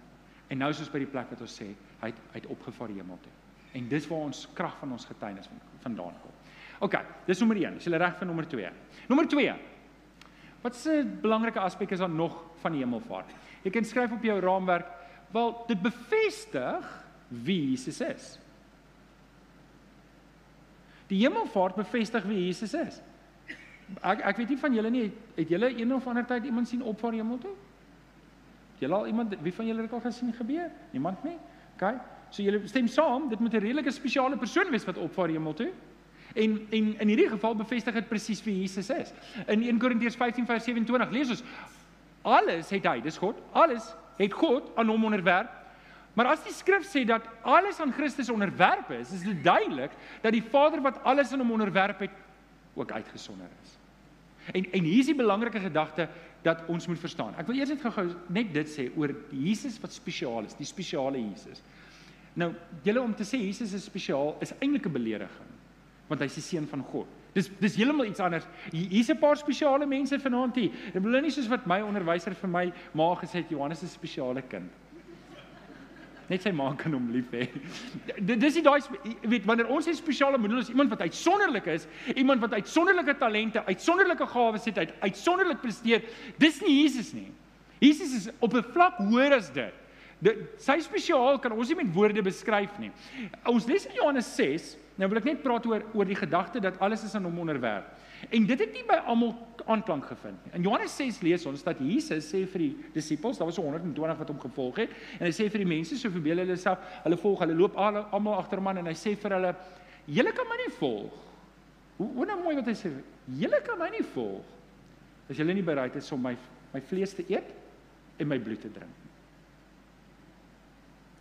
[0.48, 2.88] En nou is ons by die plek wat ons sê hy het hy het opgevaar
[2.88, 3.32] hemel toe.
[3.72, 5.48] En dis waar ons krag van ons getuienis
[5.84, 6.32] vandaan kom.
[6.80, 7.76] OK, dis nommer 1.
[7.76, 8.70] Is jy reg vir nommer 2?
[9.08, 9.54] Nommer 2.
[10.62, 13.34] Wat 'n belangrike aspek is daar nog van die hemelvaart?
[13.62, 14.86] Jy kan skryf op jou raamwerk,
[15.32, 18.38] wel dit bevestig wie Jesus is.
[21.06, 23.00] Die hemelvaart bevestig wie Jesus is.
[24.02, 26.68] Ek ek weet nie van julle nie, het, het julle een of ander tyd iemand
[26.68, 27.54] sien opvaar hemel toe?
[28.74, 30.70] Het julle al iemand wie van julle dit al gesien gebeur?
[30.90, 31.36] Niemand nie.
[31.76, 31.84] OK.
[32.30, 35.70] So julle stem saam, dit moet 'n redelike spesiale persoon wees wat opvaar hemel toe.
[36.34, 39.12] En en in hierdie geval bevestig dit presies wie Jesus is.
[39.46, 41.44] In 1 Korintiërs 15:27 lees ons
[42.22, 45.50] alles het hy, dis God, alles het God aan hom onderwerp.
[46.16, 50.32] Maar as die skrif sê dat alles aan Christus onderwerp is, is dit duidelik dat
[50.32, 52.14] die Vader wat alles aan hom onderwerp het,
[52.74, 53.74] ook uitgesonder is.
[54.52, 56.08] En en hier is die belangrike gedagte
[56.42, 57.34] dat ons moet verstaan.
[57.40, 61.18] Ek wil eers net gou net dit sê oor Jesus wat spesiaal is, die spesiale
[61.18, 61.62] Jesus.
[62.36, 62.52] Nou,
[62.84, 65.52] julle om te sê Jesus is spesiaal is eintlik 'n belediging
[66.06, 67.08] want hy's die seun van God.
[67.36, 68.46] Dis dis heeltemal iets anders.
[68.72, 70.70] Hier's 'n paar spesiale mense vanaand hier.
[70.92, 73.98] Dit bedoel nie soos wat my onderwyser vir my ma gesê het Johannes is 'n
[73.98, 74.70] spesiale kind.
[76.28, 77.46] Net sy ma kan hom lief hê.
[78.18, 78.80] Dis nie daai
[79.22, 83.62] weet wanneer ons sê spesiale bedoel ons iemand wat uitsonderlik is, iemand wat uitsonderlike talente,
[83.66, 86.02] uitsonderlike gawes het, uit, uitsonderlik presteer.
[86.38, 87.30] Dis nie Jesus nie.
[87.78, 89.74] Jesus is op 'n vlak hoër as dit.
[90.18, 92.90] Dit sy spesiaal kan ons nie met woorde beskryf nie.
[93.44, 96.78] Ons lees in Johannes 6, nou wil ek net praat oor oor die gedagte dat
[96.80, 97.88] alles is aan hom onderwerf.
[98.32, 99.34] En dit het nie by almal
[99.68, 100.52] aanklank gevind nie.
[100.56, 104.32] In Johannes 6 lees ons dat Jesus sê vir die disippels, daar was 120 wat
[104.32, 107.42] hom gevolg het, en hy sê vir die mense so verbeel hulle self, hulle volg,
[107.44, 109.54] hulle loop almal agter hom aan en hy sê vir hulle,
[110.16, 111.22] julle kan my nie volg.
[111.96, 112.92] Hoe hoe nou mooi wat hy sê,
[113.40, 114.54] julle kan my nie volg
[115.26, 116.36] as julle nie bereid is om my
[116.72, 117.52] my vlees te eet
[118.20, 119.02] en my bloed te drink.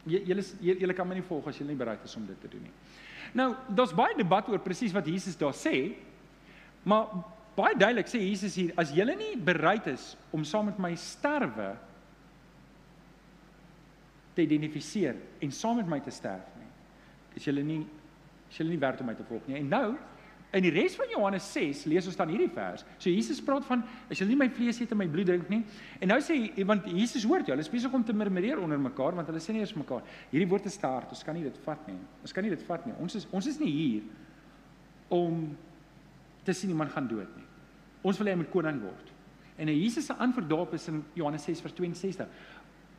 [0.06, 2.66] Julle julle kan my nie volg as julle nie bereid is om dit te doen
[2.68, 2.74] nie.
[3.36, 5.92] Nou, daar's baie debat oor presies wat Jesus daar sê,
[6.86, 7.10] Maar
[7.58, 11.72] baie duidelik sê Jesus hier as julle nie bereid is om saam met my sterwe
[14.36, 16.70] te identifiseer en saam met my te sterf nie,
[17.40, 17.82] is julle nie
[18.52, 19.58] is julle nie werd om my te volg nie.
[19.58, 19.88] En nou
[20.54, 22.86] in die res van Johannes 6 lees ons dan hierdie vers.
[22.98, 25.64] So Jesus praat van as julle nie my vlees eet en my bloed drink nie.
[26.00, 29.18] En nou sê want Jesus hoor jy, hulle is besig om te murmureer onder mekaar
[29.18, 31.12] want hulle sê nie eers mekaar hierdie woord is te hard.
[31.12, 31.98] Ons kan nie dit vat nie.
[32.22, 32.96] Ons kan nie dit vat nie.
[33.04, 34.08] Ons is ons is nie hier
[35.16, 35.50] om
[36.46, 37.48] te sien iemand gaan dood nie.
[38.06, 39.12] Ons wil hê hy moet koning word.
[39.58, 42.28] En Jesus se antwoord daarop is in Johannes 6 vers 62.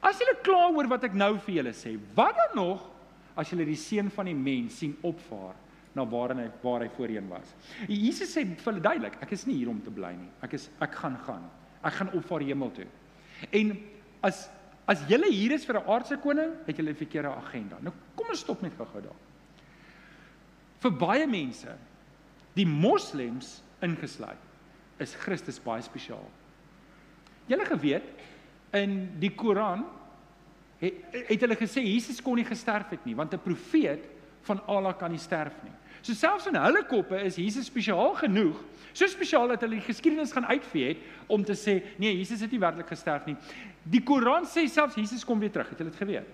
[0.04, 2.85] As julle kla oor wat ek nou vir julle sê, wat dan nog
[3.37, 5.54] as julle die seun van die mens sien opvaar
[5.96, 7.54] na waar hy waar hy voorheen was.
[7.88, 10.28] Jesus sê vir hulle duidelik, ek is nie hier om te bly nie.
[10.44, 11.48] Ek is ek gaan gaan.
[11.87, 12.87] Ek gaan opvaar hemel toe.
[13.56, 13.72] En
[14.26, 14.46] as
[14.87, 17.78] as julle hier is vir 'n aardse koning, het julle 'n verkeerde agenda.
[17.80, 19.20] Nou kom ons stop net gou-gou daar.
[20.78, 21.76] Vir baie mense
[22.54, 24.38] die moslems ingesluit,
[24.98, 26.30] is Christus baie spesiaal.
[27.46, 28.04] Julle geweet
[28.72, 29.85] in die Koran
[30.78, 34.15] het, het hulle gesê Jesus kon nie gesterf het nie want 'n profeet
[34.46, 35.74] van Allah kan nie sterf nie.
[36.06, 38.59] So selfs in hulle koppe is Jesus spesiaal genoeg,
[38.94, 42.52] so spesiaal dat hulle die geskiedenis gaan uitvee het om te sê nee, Jesus het
[42.54, 43.35] nie werklik gesterf nie.
[43.90, 45.72] Die Koran sê selfs Jesus kom weer terug.
[45.72, 46.30] Het julle dit geweet?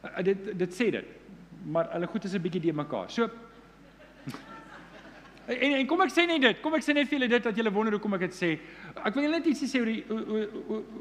[0.00, 1.14] Uh, dit dit sê dit.
[1.70, 3.10] Maar hulle goed is 'n bietjie de mekaar.
[3.10, 3.30] So
[5.46, 6.60] En en kom ek sê net dit.
[6.60, 8.58] Kom ek sê net vir julle dit dat julle wonder hoekom ek dit sê.
[9.04, 10.48] Ek wil net ietsie sê oor die oor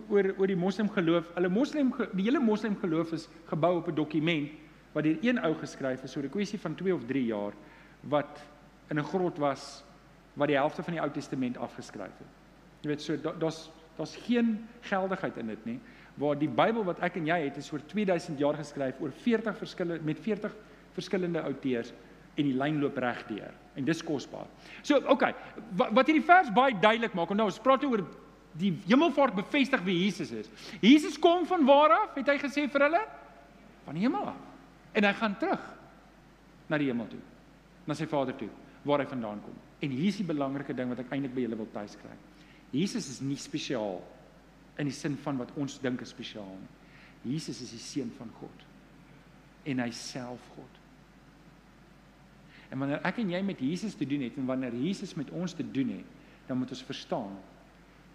[0.09, 1.25] oor oor die moslim geloof.
[1.35, 5.53] Hulle moslim die hele moslim geloof is gebou op 'n dokument wat deur een ou
[5.55, 7.53] geskryf is oor 'n kwessie van 2 of 3 jaar
[8.01, 8.41] wat
[8.89, 9.83] in 'n grot was
[10.33, 12.31] wat die helfte van die Ou Testament afgeskryf het.
[12.81, 15.79] Jy weet so daar's daar's geen geldigheid in dit nie.
[16.15, 19.57] Waar die Bybel wat ek en jy het is oor 2000 jaar geskryf oor 40
[19.57, 20.55] verskillende met 40
[20.95, 21.91] verskillende outeurs
[22.35, 24.47] en die lyn loop reg deur en dis kosbaar.
[24.81, 25.33] So, okay,
[25.75, 28.05] wat, wat hierdie vers baie duidelik maak, nou ons praat oor
[28.59, 30.49] die hemelvaart bevestig wie Jesus is.
[30.81, 32.15] Jesus kom van waar af?
[32.15, 33.03] Het hy gesê vir hulle?
[33.85, 34.48] Van die hemel af.
[34.97, 35.65] En hy gaan terug
[36.69, 37.21] na die hemel toe.
[37.89, 38.49] Na sy Vader toe,
[38.85, 39.57] waar hy vandaan kom.
[39.83, 42.15] En hier is die belangrike ding wat ek eintlik by julle wil tuis kry.
[42.73, 44.01] Jesus is nie spesiaal
[44.79, 46.73] in die sin van wat ons dink is spesiaal nie.
[47.35, 48.65] Jesus is die seun van God.
[49.67, 50.77] En hy self God.
[52.69, 55.55] En wanneer ek en jy met Jesus te doen het en wanneer Jesus met ons
[55.57, 57.33] te doen het, dan moet ons verstaan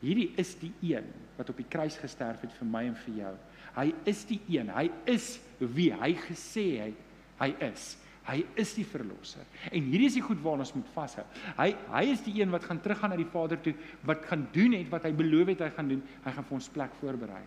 [0.05, 1.07] hierdie is die een
[1.39, 3.33] wat op die kruis gesterf het vir my en vir jou.
[3.75, 4.71] Hy is die een.
[4.71, 7.01] Hy is wie hy gesê het
[7.41, 7.95] hy is.
[8.25, 9.45] Hy is die verlosser.
[9.69, 11.25] En hierdie is die goed waarna ons moet vashou.
[11.59, 13.75] Hy hy is die een wat gaan teruggaan na die Vader toe,
[14.09, 16.01] wat gaan doen het wat hy beloof het hy gaan doen.
[16.25, 17.43] Hy gaan vir ons plek voorberei.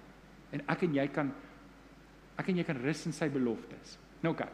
[0.53, 1.33] En ek en jy kan
[2.37, 3.97] ek en jy kan rus in sy beloftes.
[4.21, 4.35] Nou.
[4.35, 4.49] Okay.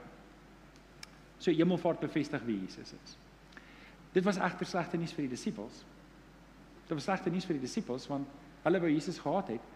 [1.44, 3.18] So hemelvaart bevestig wie Jesus is.
[4.16, 5.84] Dit was egter slegte nuus vir die disippels.
[6.88, 8.30] Dit was slegte nuus vir die disippels want
[8.64, 9.72] hulle wou Jesus gehad het.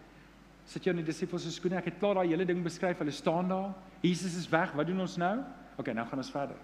[0.68, 1.78] Sit jy in die disippels se skoene?
[1.80, 3.00] Ek het klaar daai hele ding beskryf.
[3.00, 3.70] Hulle staan daar.
[4.04, 4.74] Jesus is weg.
[4.76, 5.36] Wat doen ons nou?
[5.80, 6.58] OK, nou gaan ons verder.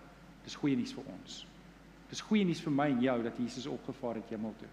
[0.45, 1.39] Dis goeie nuus vir ons.
[2.11, 4.69] Dis goeie nuus vir my en jou dat Jesus opgevaar het hemel toe.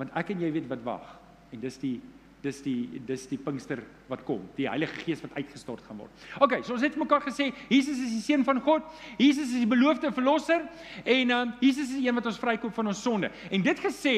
[0.00, 1.06] Want ek en jy weet wat wag.
[1.54, 1.96] En dis die
[2.42, 6.24] dis die dis die Pinkster wat kom, die Heilige Gees wat uitgestort gaan word.
[6.42, 8.88] OK, so ons het mekaar gesê Jesus is die seun van God.
[9.20, 10.64] Jesus is die beloofde verlosser
[11.04, 13.30] en um, Jesus is die een wat ons vrykoop van ons sonde.
[13.50, 14.16] En dit gesê,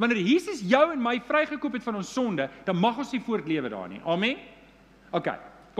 [0.00, 3.68] wanneer Jesus jou en my vrygekoop het van ons sonde, dan mag ons nie voortlewe
[3.68, 4.00] daar nie.
[4.08, 4.40] Amen.
[5.12, 5.28] OK.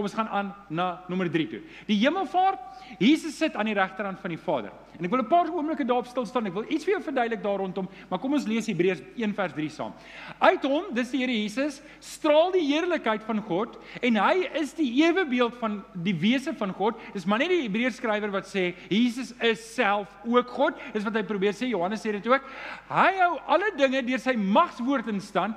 [0.01, 1.59] Kom ons gaan aan na nommer 3 toe.
[1.85, 2.63] Die hemelvaart.
[2.97, 4.73] Jesus sit aan die regterhand van die Vader.
[4.99, 6.47] En ek wil 'n paar oomblikke daarop stil staan.
[6.47, 9.53] Ek wil iets vir jou verduidelik daar rondom, maar kom ons lees Hebreërs 1 vers
[9.53, 9.93] 3 saam.
[10.39, 15.05] Uit hom, dis die Here Jesus, straal die heerlikheid van God en hy is die
[15.05, 16.97] ewebeeld van die wese van God.
[17.13, 20.75] Dis maar net die Hebreërs skrywer wat sê Jesus is self ook God.
[20.93, 21.69] Dis wat hy probeer sê.
[21.69, 22.43] Johannes sê dit ook.
[22.89, 25.57] Hy hou alle dinge deur sy magswoord in stand.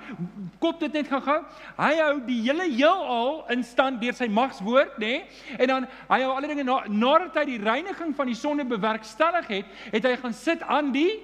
[0.59, 1.43] Kop dit net gou-gou.
[1.77, 5.11] Hy hou die hele heelal in stand deur sy magswoord, nê?
[5.23, 5.59] Nee?
[5.59, 9.47] En dan hy hou alle dinge na, nadat hy die reiniging van die sonde bewerkstellig
[9.47, 11.21] het, het hy gaan sit aan die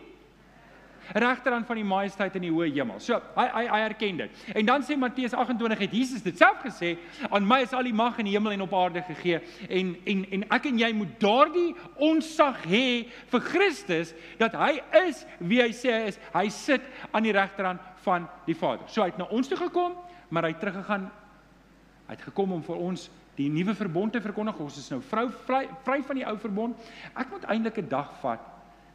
[1.13, 2.99] regterhand van die majesteit in die hoë hemel.
[3.01, 4.41] So, hy hy hy erken dit.
[4.61, 6.95] En dan sê Matteus 28 het Jesus dit self gesê,
[7.29, 10.25] aan my is al die mag in die hemel en op aarde gegee en en
[10.37, 11.69] en ek en jy moet daardie
[12.09, 12.85] onsag hê
[13.31, 16.19] vir Christus dat hy is wie hy sê hy is.
[16.35, 18.85] Hy sit aan die regterhand van die Vader.
[18.87, 19.97] So hy het na ons toe gekom,
[20.29, 21.09] maar hy het teruggegaan.
[22.09, 23.03] Hy het gekom om vir ons
[23.37, 24.57] die nuwe verbond te verkondig.
[24.65, 26.89] Ons is nou vrou vry, vry van die ou verbond.
[27.13, 28.41] Ek moet eintlik 'n dag vat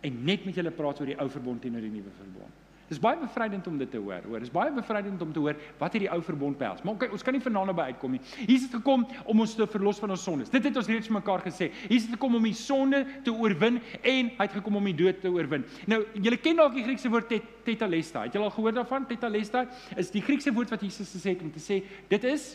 [0.03, 2.65] en net met julle praat oor die ou verbond teenoor die nuwe verbond.
[2.89, 4.21] Dis baie bevrydend om dit te hoor.
[4.29, 6.83] Hoor, dis baie bevrydend om te hoor wat hierdie ou verbond behels.
[6.83, 8.21] Maar okay, ons kan nie vanaand naby uitkom nie.
[8.47, 10.51] Jesus het gekom om ons te verlos van ons sondes.
[10.53, 11.71] Dit het ons reeds mekaar gesê.
[11.89, 15.23] Jesus het gekom om die sonde te oorwin en hy het gekom om die dood
[15.23, 15.65] te oorwin.
[15.87, 18.27] Nou, julle ken dalk die Griekse woord tet, tetalesta.
[18.27, 19.09] Het julle al gehoor daarvan?
[19.09, 19.65] Tetalesta
[19.97, 22.53] is die Griekse woord wat Jesus gesê het om te sê dit is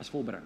[0.00, 0.44] is volbring.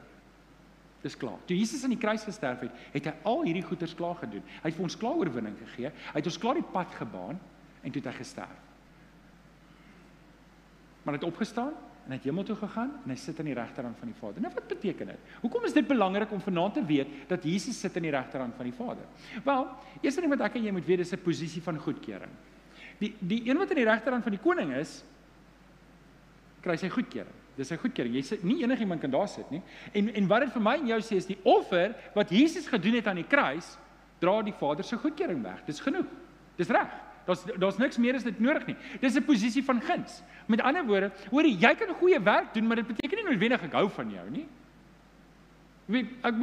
[1.05, 1.41] Dis klaar.
[1.45, 4.45] Toe Jesus aan die kruis gesterf het, het hy al hierdie goeders klaar gedoen.
[4.63, 5.91] Hy het vir ons klaar oorwinning gegee.
[5.93, 7.41] Hy het ons klaar die pad gebaan
[7.85, 8.63] en toe het hy gesterf.
[11.05, 13.57] Maar hy het opgestaan en hy het hemel toe gegaan en hy sit aan die
[13.57, 14.45] regterhand van die Vader.
[14.45, 15.31] Nou wat beteken dit?
[15.45, 18.69] Hoekom is dit belangrik om vanaand te weet dat Jesus sit aan die regterhand van
[18.69, 19.05] die Vader?
[19.45, 19.69] Wel,
[20.01, 22.33] eers ding wat ek en jy moet weet is 'n posisie van goedkeuring.
[22.99, 25.05] Die die een wat aan die regterhand van die koning is,
[26.61, 27.44] kry sy goedkeuring.
[27.57, 28.15] Dis 'n goedkeuring.
[28.15, 29.63] Jy sê nie enigiemand kan daar sit nie.
[29.93, 32.95] En en wat dit vir my en jou sê is die offer wat Jesus gedoen
[32.95, 33.79] het aan die kruis
[34.21, 35.65] dra die Vader se goedkeuring weg.
[35.67, 36.07] Dis genoeg.
[36.57, 36.89] Dis reg.
[37.27, 38.77] Daar's daar's niks meer as dit nodig nie.
[39.01, 40.23] Dis 'n posisie van guns.
[40.47, 43.63] Met ander woorde, hoor jy, jy kan goeie werk doen, maar dit beteken nie noodwendig
[43.63, 44.47] ek hou van jou nie.
[45.87, 46.35] Wie ek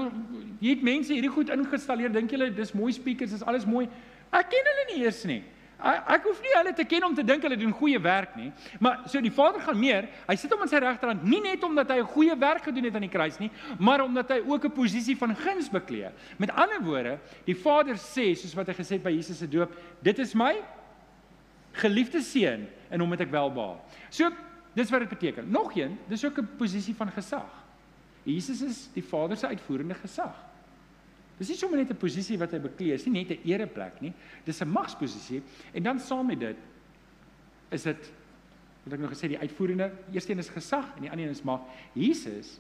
[0.60, 2.12] jy het mense hierdie goed ingestalleer.
[2.12, 3.88] Dink julle dis mooi speakers, is alles mooi.
[4.32, 5.44] Ek ken hulle nie eers nie.
[5.82, 8.52] Ek hoef nie hulle te ken om te dink hulle doen goeie werk nie.
[8.80, 10.08] Maar so die Vader gaan meer.
[10.28, 12.96] Hy sit hom aan sy regterhand nie net omdat hy 'n goeie werk gedoen het
[12.96, 16.10] aan die kruis nie, maar omdat hy ook 'n posisie van guns beklee.
[16.38, 19.72] Met ander woorde, die Vader sê soos wat hy gesê het by Jesus se doop,
[20.02, 20.62] dit is my
[21.74, 23.80] geliefde seun en hom het ek welbehaag.
[24.10, 24.30] So,
[24.74, 25.50] dis wat dit beteken.
[25.52, 27.50] Nog een, dis ook 'n posisie van gesag.
[28.24, 30.51] Jesus is die Vader se uitvoerende gesag.
[31.42, 34.14] Dis nie sommer net 'n posisie wat hy beklee, is nie net 'n ereplek nie.
[34.46, 35.42] Dis 'n magsposisie
[35.74, 36.58] en dan saam met dit
[37.72, 38.12] is dit
[38.84, 41.44] wat ek nog gesê die uitvoerende, eerste een is gesag en die ander een is
[41.44, 41.62] mag.
[41.94, 42.60] Jesus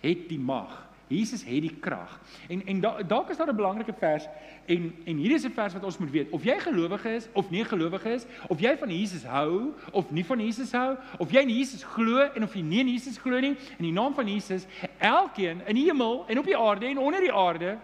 [0.00, 0.90] het die mag.
[1.08, 2.20] Jesus het die krag.
[2.48, 4.26] En en dalk da is daar 'n belangrike vers
[4.66, 6.30] en en hier is 'n vers wat ons moet weet.
[6.30, 10.24] Of jy gelowige is of nie gelowige is, of jy van Jesus hou of nie
[10.24, 13.40] van Jesus hou, of jy in Jesus glo en of jy nie in Jesus glo
[13.40, 14.66] nie, in die naam van Jesus,
[14.98, 17.78] elkeen in die hemel en op die aarde en onder die aarde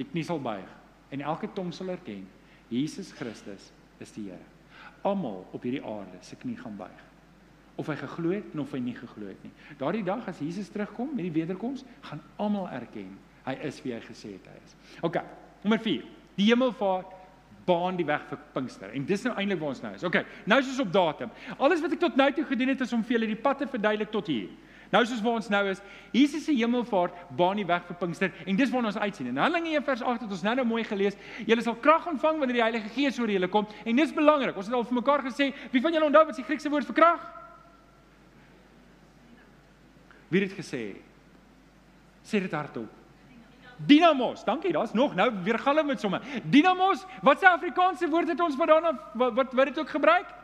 [0.00, 0.66] die knie sal buig
[1.12, 2.24] en elke tong sal erken
[2.70, 4.46] Jesus Christus is die Here.
[5.04, 7.06] Almal op hierdie aarde se knie gaan buig.
[7.80, 9.52] Of hy geglo het of hy nie geglo het nie.
[9.80, 14.00] Daardie dag as Jesus terugkom met die wederkoms, gaan almal erken hy is wie hy
[14.04, 14.76] gesê het hy is.
[15.06, 15.16] OK,
[15.64, 16.04] nommer 4.
[16.36, 17.16] Die hemelvaart
[17.66, 18.92] baan die weg vir Pinkster.
[18.96, 20.04] En dis nou eintlik waar ons nou is.
[20.06, 21.32] OK, nou is ons op datum.
[21.58, 23.68] Alles wat ek tot nou toe gedoen het is om vir julle die pad te
[23.70, 24.50] verduidelik tot hier.
[24.90, 28.56] Nou soos waar ons nou is, Jesus se hemelvaart baan die weg vir Pinkster en
[28.58, 29.28] dis waar ons uitsien.
[29.30, 32.40] In Handelinge 1 vers 8 het ons nou nou mooi gelees, julle sal krag ontvang
[32.42, 34.58] wanneer die Heilige Gees oor julle kom en dis belangrik.
[34.58, 36.98] Ons het al vir mekaar gesê, wie van julle onthou wat die Griekse woord vir
[36.98, 37.28] krag?
[40.30, 40.82] Wie het dit gesê?
[42.26, 42.98] Sê dit hardop.
[43.86, 44.42] Dinamos.
[44.44, 46.20] Dankie, daar's nog nou weer galm met somme.
[46.44, 50.39] Dinamos, wat se Afrikaanse woord het ons wat daarna wat, wat dit ook gebruik?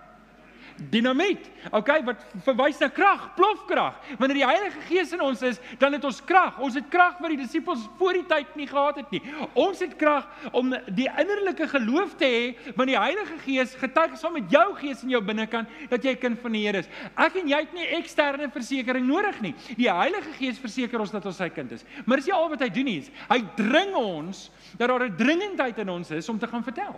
[0.90, 1.50] Dinamiet.
[1.70, 3.96] Okay, wat verwys na krag, plofkrag.
[4.18, 6.58] Wanneer die Heilige Gees in ons is, dan het ons krag.
[6.62, 9.22] Ons het krag wat die disippels voor die tyd nie gehad het nie.
[9.54, 14.36] Ons het krag om die innerlike geloof te hê, want die Heilige Gees getuig saam
[14.38, 16.88] met jou gees in jou binnekant dat jy 'n kind van die Here is.
[17.16, 19.54] Ek en jy het nie eksterne versekering nodig nie.
[19.76, 21.84] Die Heilige Gees verseker ons dat ons sy kind is.
[22.04, 23.04] Maar dis nie al wat hy doen nie.
[23.28, 26.94] Hy dring ons dat daar 'n dringendheid in ons is om te gaan vertel.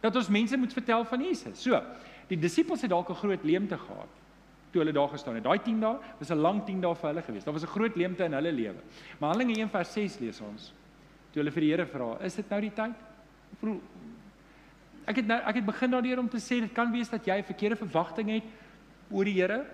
[0.00, 1.62] Dat ons mense moet vertel van Jesus.
[1.62, 1.82] So,
[2.32, 4.20] die disippels het dalk 'n groot leemte gehad
[4.72, 5.44] toe hulle daar gestaan het.
[5.44, 7.44] Daai 10 dae was 'n lang 10 dae vir hulle gewees.
[7.44, 8.80] Daar was 'n groot leemte in hulle lewe.
[9.18, 10.72] Maar Handelinge 1 vers 6 lees ons.
[11.30, 12.94] Toe hulle vir die Here vra, "Is dit nou die tyd?"
[13.60, 13.80] Vroeg
[15.04, 17.38] Ek het nou ek het begin daardeur om te sê dit kan wees dat jy
[17.38, 18.44] 'n verkeerde verwagting het
[19.10, 19.66] oor die Here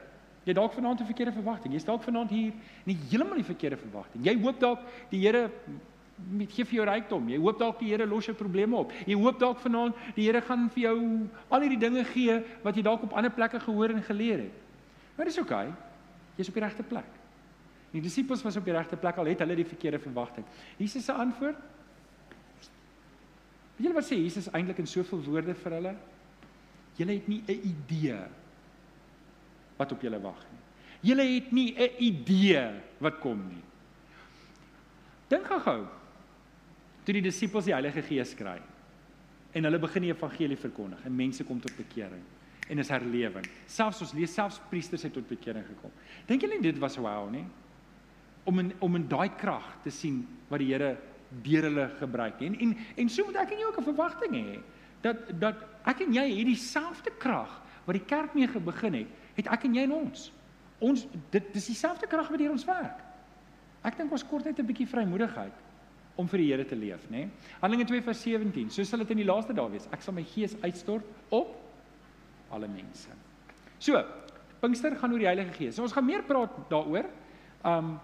[0.49, 1.75] Jy dalk vanaand 'n verkeerde verwagting.
[1.75, 2.53] Jy's dalk vanaand hier
[2.85, 4.25] nie heeltemal die verkeerde verwagting.
[4.25, 5.51] Jy hoop dalk die Here
[6.31, 7.29] met gee vir jou rykdom.
[7.29, 8.93] Jy hoop dalk die Here los jou probleme op.
[9.07, 10.97] Jy hoop dalk vanaand die Here gaan vir jou
[11.49, 14.53] al hierdie dinge gee wat jy dalk op ander plekke gehoor en geleer het.
[15.17, 15.67] Maar dis oukei.
[15.69, 15.77] Okay.
[16.39, 17.17] Jy's op die regte plek.
[17.91, 20.47] Die disippels was op die regte plek al het hulle die verkeerde verwagting.
[20.79, 21.59] Jesus se antwoord
[23.79, 25.93] Weet julle wat sê Jesus eintlik in soveel woorde vir hulle?
[26.99, 28.19] Julle het nie 'n idee
[29.79, 30.63] wat op julle wag nie.
[31.11, 33.63] Julle het nie 'n idee wat kom nie.
[35.29, 35.87] Dink gou-gou.
[37.09, 38.59] Toe die disippels die Heilige Gees kry
[39.57, 42.21] en hulle begin die evangelie verkondig en mense kom tot bekering
[42.69, 43.47] en is herlewing.
[43.65, 45.95] Selfs ons lees selfs priesters het tot bekering gekom.
[46.29, 47.47] Dink julle dit was wow nie?
[48.45, 50.19] Om in om in daai krag te sien
[50.51, 50.91] wat die Here
[51.47, 52.43] deur hulle gebruik.
[52.45, 54.59] En en en so moet ek en jy ook 'n verwagting hê
[55.01, 57.55] dat dat ek en jy het dieselfde krag
[57.87, 60.33] wat die kerk mee begin het, het ek en jy in ons.
[60.79, 63.01] Ons dit dis dieselfde krag wat deur ons werk.
[63.83, 65.68] Ek dink ons kort net 'n bietjie vrymoedigheid
[66.19, 67.25] om vir die Here te leef, nê?
[67.25, 67.53] Nee?
[67.63, 68.71] Handelinge 2:17.
[68.75, 69.87] So sal dit in die laaste dae wees.
[69.95, 71.55] Ek sal my gees uitstort op
[72.51, 73.15] alle mense.
[73.79, 74.03] So,
[74.59, 75.77] Pinkster gaan oor die Heilige Gees.
[75.77, 77.07] So ons gaan meer praat daaroor.
[77.65, 77.99] Um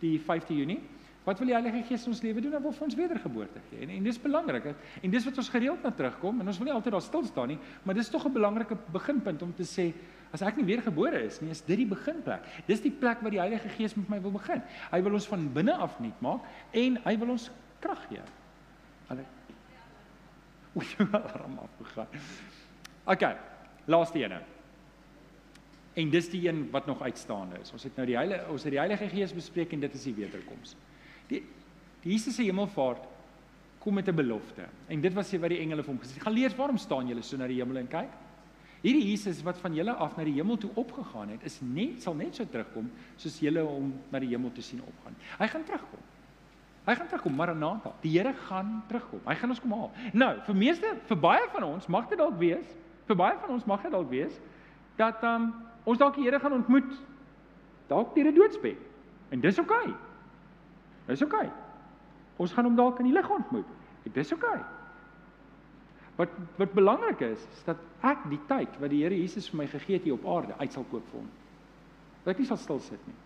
[0.00, 0.80] die 5de Junie.
[1.24, 2.52] Wat wil die Heilige Gees in ons lewe doen?
[2.52, 3.80] Hy wil ons wedergeboorte gee.
[3.86, 4.66] En, en dis belangrik.
[5.00, 7.54] En dis wat ons gereeld na terugkom en ons wil nie altyd daar stil staan
[7.54, 9.92] nie, maar dis tog 'n belangrike beginpunt om te sê
[10.34, 12.46] as ek nie weergebore is nie, is dit die beginplek.
[12.66, 14.64] Dis die plek waar die Heilige Gees met my wil begin.
[14.90, 17.46] Hy wil ons van binne af nuut maak en hy wil ons
[17.84, 18.24] krag gee.
[19.12, 19.26] Alle
[20.74, 22.06] Oei, alarm afgegaan.
[23.06, 23.22] OK,
[23.86, 24.32] laaste een.
[25.94, 27.70] En dis die een wat nog uitstaande is.
[27.72, 30.16] Ons het nou die Heilige ons het die Heilige Gees bespreek en dit is die
[30.18, 30.74] wederkoms.
[31.30, 31.44] Die,
[32.02, 33.06] die Jesus se hemelvaart
[33.84, 34.66] kom met 'n belofte.
[34.88, 36.22] En dit was wat die engele vir hom gesê het.
[36.22, 38.10] Gaan lees waarom staan julle so na die hemel en kyk?
[38.84, 42.16] Hierdie Jesus wat van julle af na die hemel toe opgegaan het, is net sal
[42.18, 45.16] net so terugkom soos julle hom na die hemel toe sien opgaan.
[45.38, 46.02] Hy gaan terugkom.
[46.84, 47.94] Hy gaan terugkom, Maranatha.
[48.02, 49.22] Die Here gaan terugkom.
[49.24, 49.90] Hy gaan ons kom haal.
[50.12, 52.74] Nou, vir meeste, vir baie van ons mag dit dalk wees,
[53.08, 54.36] vir baie van ons mag dit dalk wees
[55.00, 55.48] dat um,
[55.88, 56.92] ons dalk die Here gaan ontmoet
[57.88, 58.84] dalk deur 'n doodsbed.
[59.32, 59.88] En dis oukei.
[59.88, 59.96] Okay.
[61.06, 61.34] Dis oké.
[61.34, 61.50] Okay.
[62.36, 63.66] Ons gaan hom dalk in die lig ontmoet.
[64.12, 64.44] Dis oké.
[64.44, 64.73] Okay.
[66.16, 69.66] Wat wat belangrik is, is dat ek die tyd wat die Here Jesus vir my
[69.66, 71.30] gegee het hier op aarde uit sal koop vir hom.
[72.24, 73.16] Dat ek nie sal stil sit nie.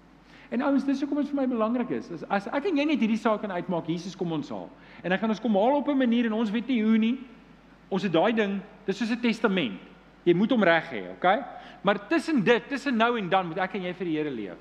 [0.48, 2.08] En ouens, dis hoekom dit vir my belangrik is.
[2.08, 4.70] As, as ek en jy net hierdie saak kan uitmaak, Jesus kom ons haal.
[5.04, 7.18] En hy gaan ons kom haal op 'n manier en ons weet nie hoe nie.
[7.92, 9.80] Ons het daai ding, dis soos 'n testament.
[10.24, 11.44] Jy moet hom reg hê, okay?
[11.82, 14.58] Maar tussen dit, tussen nou en dan moet ek en jy vir die Here leef.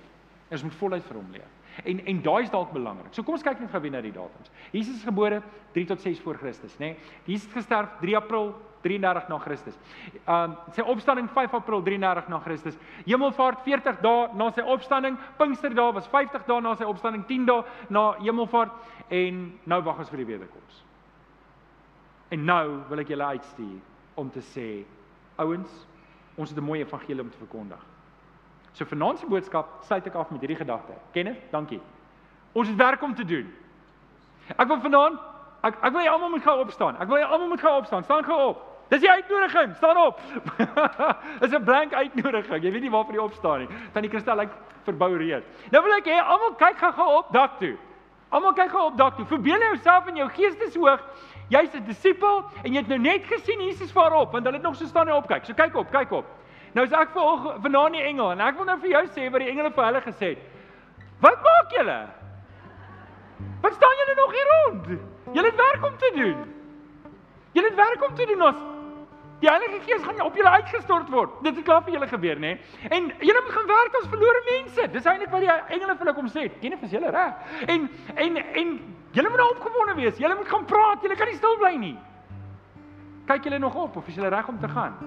[0.52, 1.57] Ons moet voluit vir hom leef.
[1.84, 3.14] En en daai is dalk belangrik.
[3.14, 4.52] So kom ons kyk net gou weer na die datums.
[4.72, 5.42] Jesus is gebore
[5.74, 6.94] 3 tot 6 voor Christus, nê?
[6.94, 6.98] Nee?
[7.26, 9.78] Jesus het gesterf 3 April 33 na Christus.
[10.28, 12.78] Um sy opstanding 5 April 33 na Christus.
[13.06, 15.18] Hemelvaart 40 dae na sy opstanding.
[15.38, 17.64] Pinksterdag was 50 dae na sy opstanding, 10 dae
[17.94, 20.82] na hemelvaart en nou wag ons vir die wederkoms.
[22.32, 23.78] En nou wil ek julle uitstuur
[24.20, 24.84] om te sê,
[25.40, 25.86] ouens,
[26.38, 27.97] ons het 'n mooi evangelie om te verkondig.
[28.78, 30.94] So vanaand se boodskap sluit ek af met hierdie gedagte.
[31.16, 31.80] Kenneth, dankie.
[32.54, 33.48] Ons het werk om te doen.
[34.54, 35.18] Ek wil vanaand
[35.66, 37.00] ek ek wil jy almal moet gou opstaan.
[37.02, 38.06] Ek wil jy almal moet gou opstaan.
[38.06, 38.62] Staan gou op.
[38.94, 39.74] Dis die uitnodiging.
[39.82, 40.22] Staan op.
[41.42, 42.64] Dis 'n blank uitnodiging.
[42.64, 43.70] Jy weet nie waarvoor jy opstaan nie.
[43.98, 44.54] Tannie Kristel lyk
[44.86, 45.44] verbou reed.
[45.74, 47.76] Nou wil ek hê almal kyk gou op dak toe.
[48.30, 49.26] Almal kyk gou op dak toe.
[49.26, 51.02] Verbeel jouself in jou geesteshoog.
[51.50, 54.66] Jy's 'n disipel en jy het nou net gesien Jesus vaar op want hulle het
[54.66, 55.46] nog so staan en opkyk.
[55.46, 56.26] So kyk op, kyk op.
[56.76, 59.44] Nou is ek ver vanaand die engel en ek wil nou vir jou sê wat
[59.44, 60.46] die engele vir hulle gesê het.
[61.24, 62.00] Wat maak julle?
[63.62, 64.90] Wat staan julle nog hier rond?
[65.34, 66.44] Julle het werk om te doen.
[67.52, 68.66] Julle het werk om te doen ons.
[69.40, 71.34] Die Heilige Gees gaan op julle uitgestort word.
[71.46, 72.56] Dit het klaar vir julle gebeur, nê?
[72.90, 74.88] En julle moet gaan werk as verlore mense.
[74.94, 76.48] Dis eintlik wat die engele vir hulle kom sê.
[76.62, 77.52] Ken jy vir julle reg?
[77.70, 78.72] En en en
[79.14, 80.18] julle moet nou opgewonde wees.
[80.18, 81.06] Julle moet gaan praat.
[81.06, 81.94] Julle kan nie stil bly nie.
[83.30, 84.98] Kyk julle nog op of is julle reg om te gaan?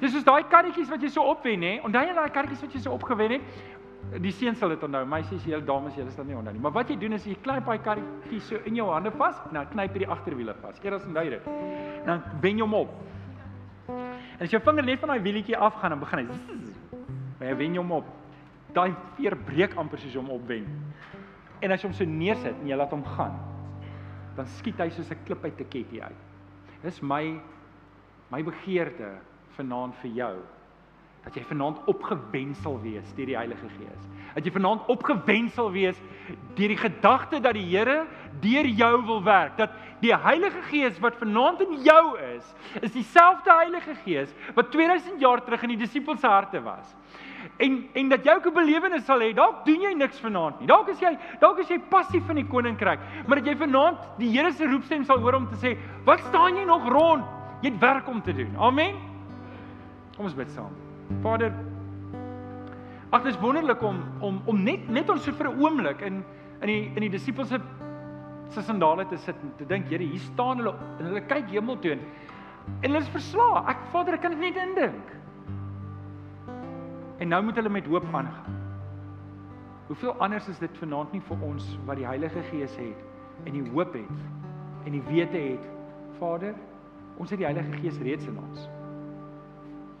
[0.00, 1.74] Dis soos daai karretjies wat jy so opwen hè.
[1.86, 3.42] Onthou jy daai karretjies wat jy so opgewen het?
[4.22, 5.04] Die seuns sal dit onthou.
[5.10, 6.62] Meisies, julle dames, julle sal nie onthou nie.
[6.62, 9.66] Maar wat jy doen is jy knyp daai karretjie so in jou hande vas dan
[9.74, 10.78] knyp jy die agterwiele vas.
[10.84, 11.50] Eers onthou dit.
[12.04, 12.94] En dan wen jy hom op.
[13.88, 17.92] En as jou vinger net van daai wielietjie afgaan en begin hy jy wen hom
[18.00, 18.08] op.
[18.76, 20.66] Daai veer breek amper soos hom opwen.
[21.62, 23.38] En as jy hom so neersit en jy laat hom gaan,
[24.36, 26.20] dan skiet hy soos 'n klip uit 'n ketty uit.
[26.82, 27.40] Dis my
[28.30, 29.18] my begeerte
[29.58, 30.36] vanaand vir jou
[31.28, 34.04] dat jy vanaand opgewen sal wees deur die Heilige Gees.
[34.32, 35.98] Dat jy vanaand opgewen sal wees
[36.56, 38.04] deur die gedagte dat die Here
[38.40, 39.58] deur jou wil werk.
[39.58, 42.46] Dat die Heilige Gees wat vanaand in jou is,
[42.80, 46.94] is dieselfde Heilige Gees wat 2000 jaar terug in die disippels se harte was.
[47.60, 49.34] En en dat jy ook 'n belewenis sal hê.
[49.34, 50.66] Dalk doen jy niks vanaand nie.
[50.66, 54.30] Dalk is jy dalk is jy passief in die koninkryk, maar dat jy vanaand die
[54.30, 57.24] Here se roepstem sal hoor om te sê, "Wat staan jy nog rond?
[57.62, 59.07] Jy het werk om te doen." Amen.
[60.18, 60.72] Kom ons bid saam.
[61.22, 61.52] Vader,
[63.14, 66.24] ag dit is wonderlik om om om net net ons so vir 'n oomblik in
[66.60, 67.60] in die in die disippels se
[68.50, 71.78] se sandale te sit en te dink, Here, hier staan hulle en hulle kyk hemel
[71.78, 72.00] toe en
[72.82, 73.62] hulle is verslae.
[73.68, 75.12] Ek Vader, ek kan dit net indink.
[77.18, 78.56] En nou moet hulle met hoop aangaan.
[79.86, 83.70] Hoeveel anders is dit vanaand nie vir ons wat die Heilige Gees het en die
[83.70, 84.18] hoop het
[84.84, 85.70] en die wete het,
[86.18, 86.54] Vader,
[87.18, 88.77] ons het die Heilige Gees reeds in ons.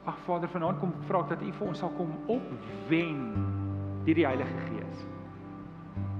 [0.08, 3.20] Ag Vader, vanaand kom vra dat U vir ons sal kom opwen
[4.06, 5.04] deur die Heilige Gees.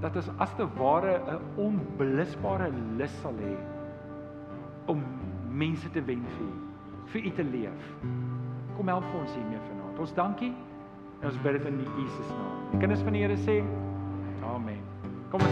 [0.03, 2.69] Dat ons as te ware 'n onblusbare
[2.99, 3.55] lus sal hê
[4.85, 5.03] om
[5.49, 6.53] mense te wen vir U,
[7.05, 7.93] vir U te leef.
[8.77, 9.99] Kom help vir ons hiermee vanaand.
[9.99, 10.53] Ons dankie.
[11.21, 12.57] En ons bid dit in Jesus naam.
[12.71, 13.63] Die kinders van die Here sê:
[14.55, 14.83] Amen.
[15.31, 15.49] Kom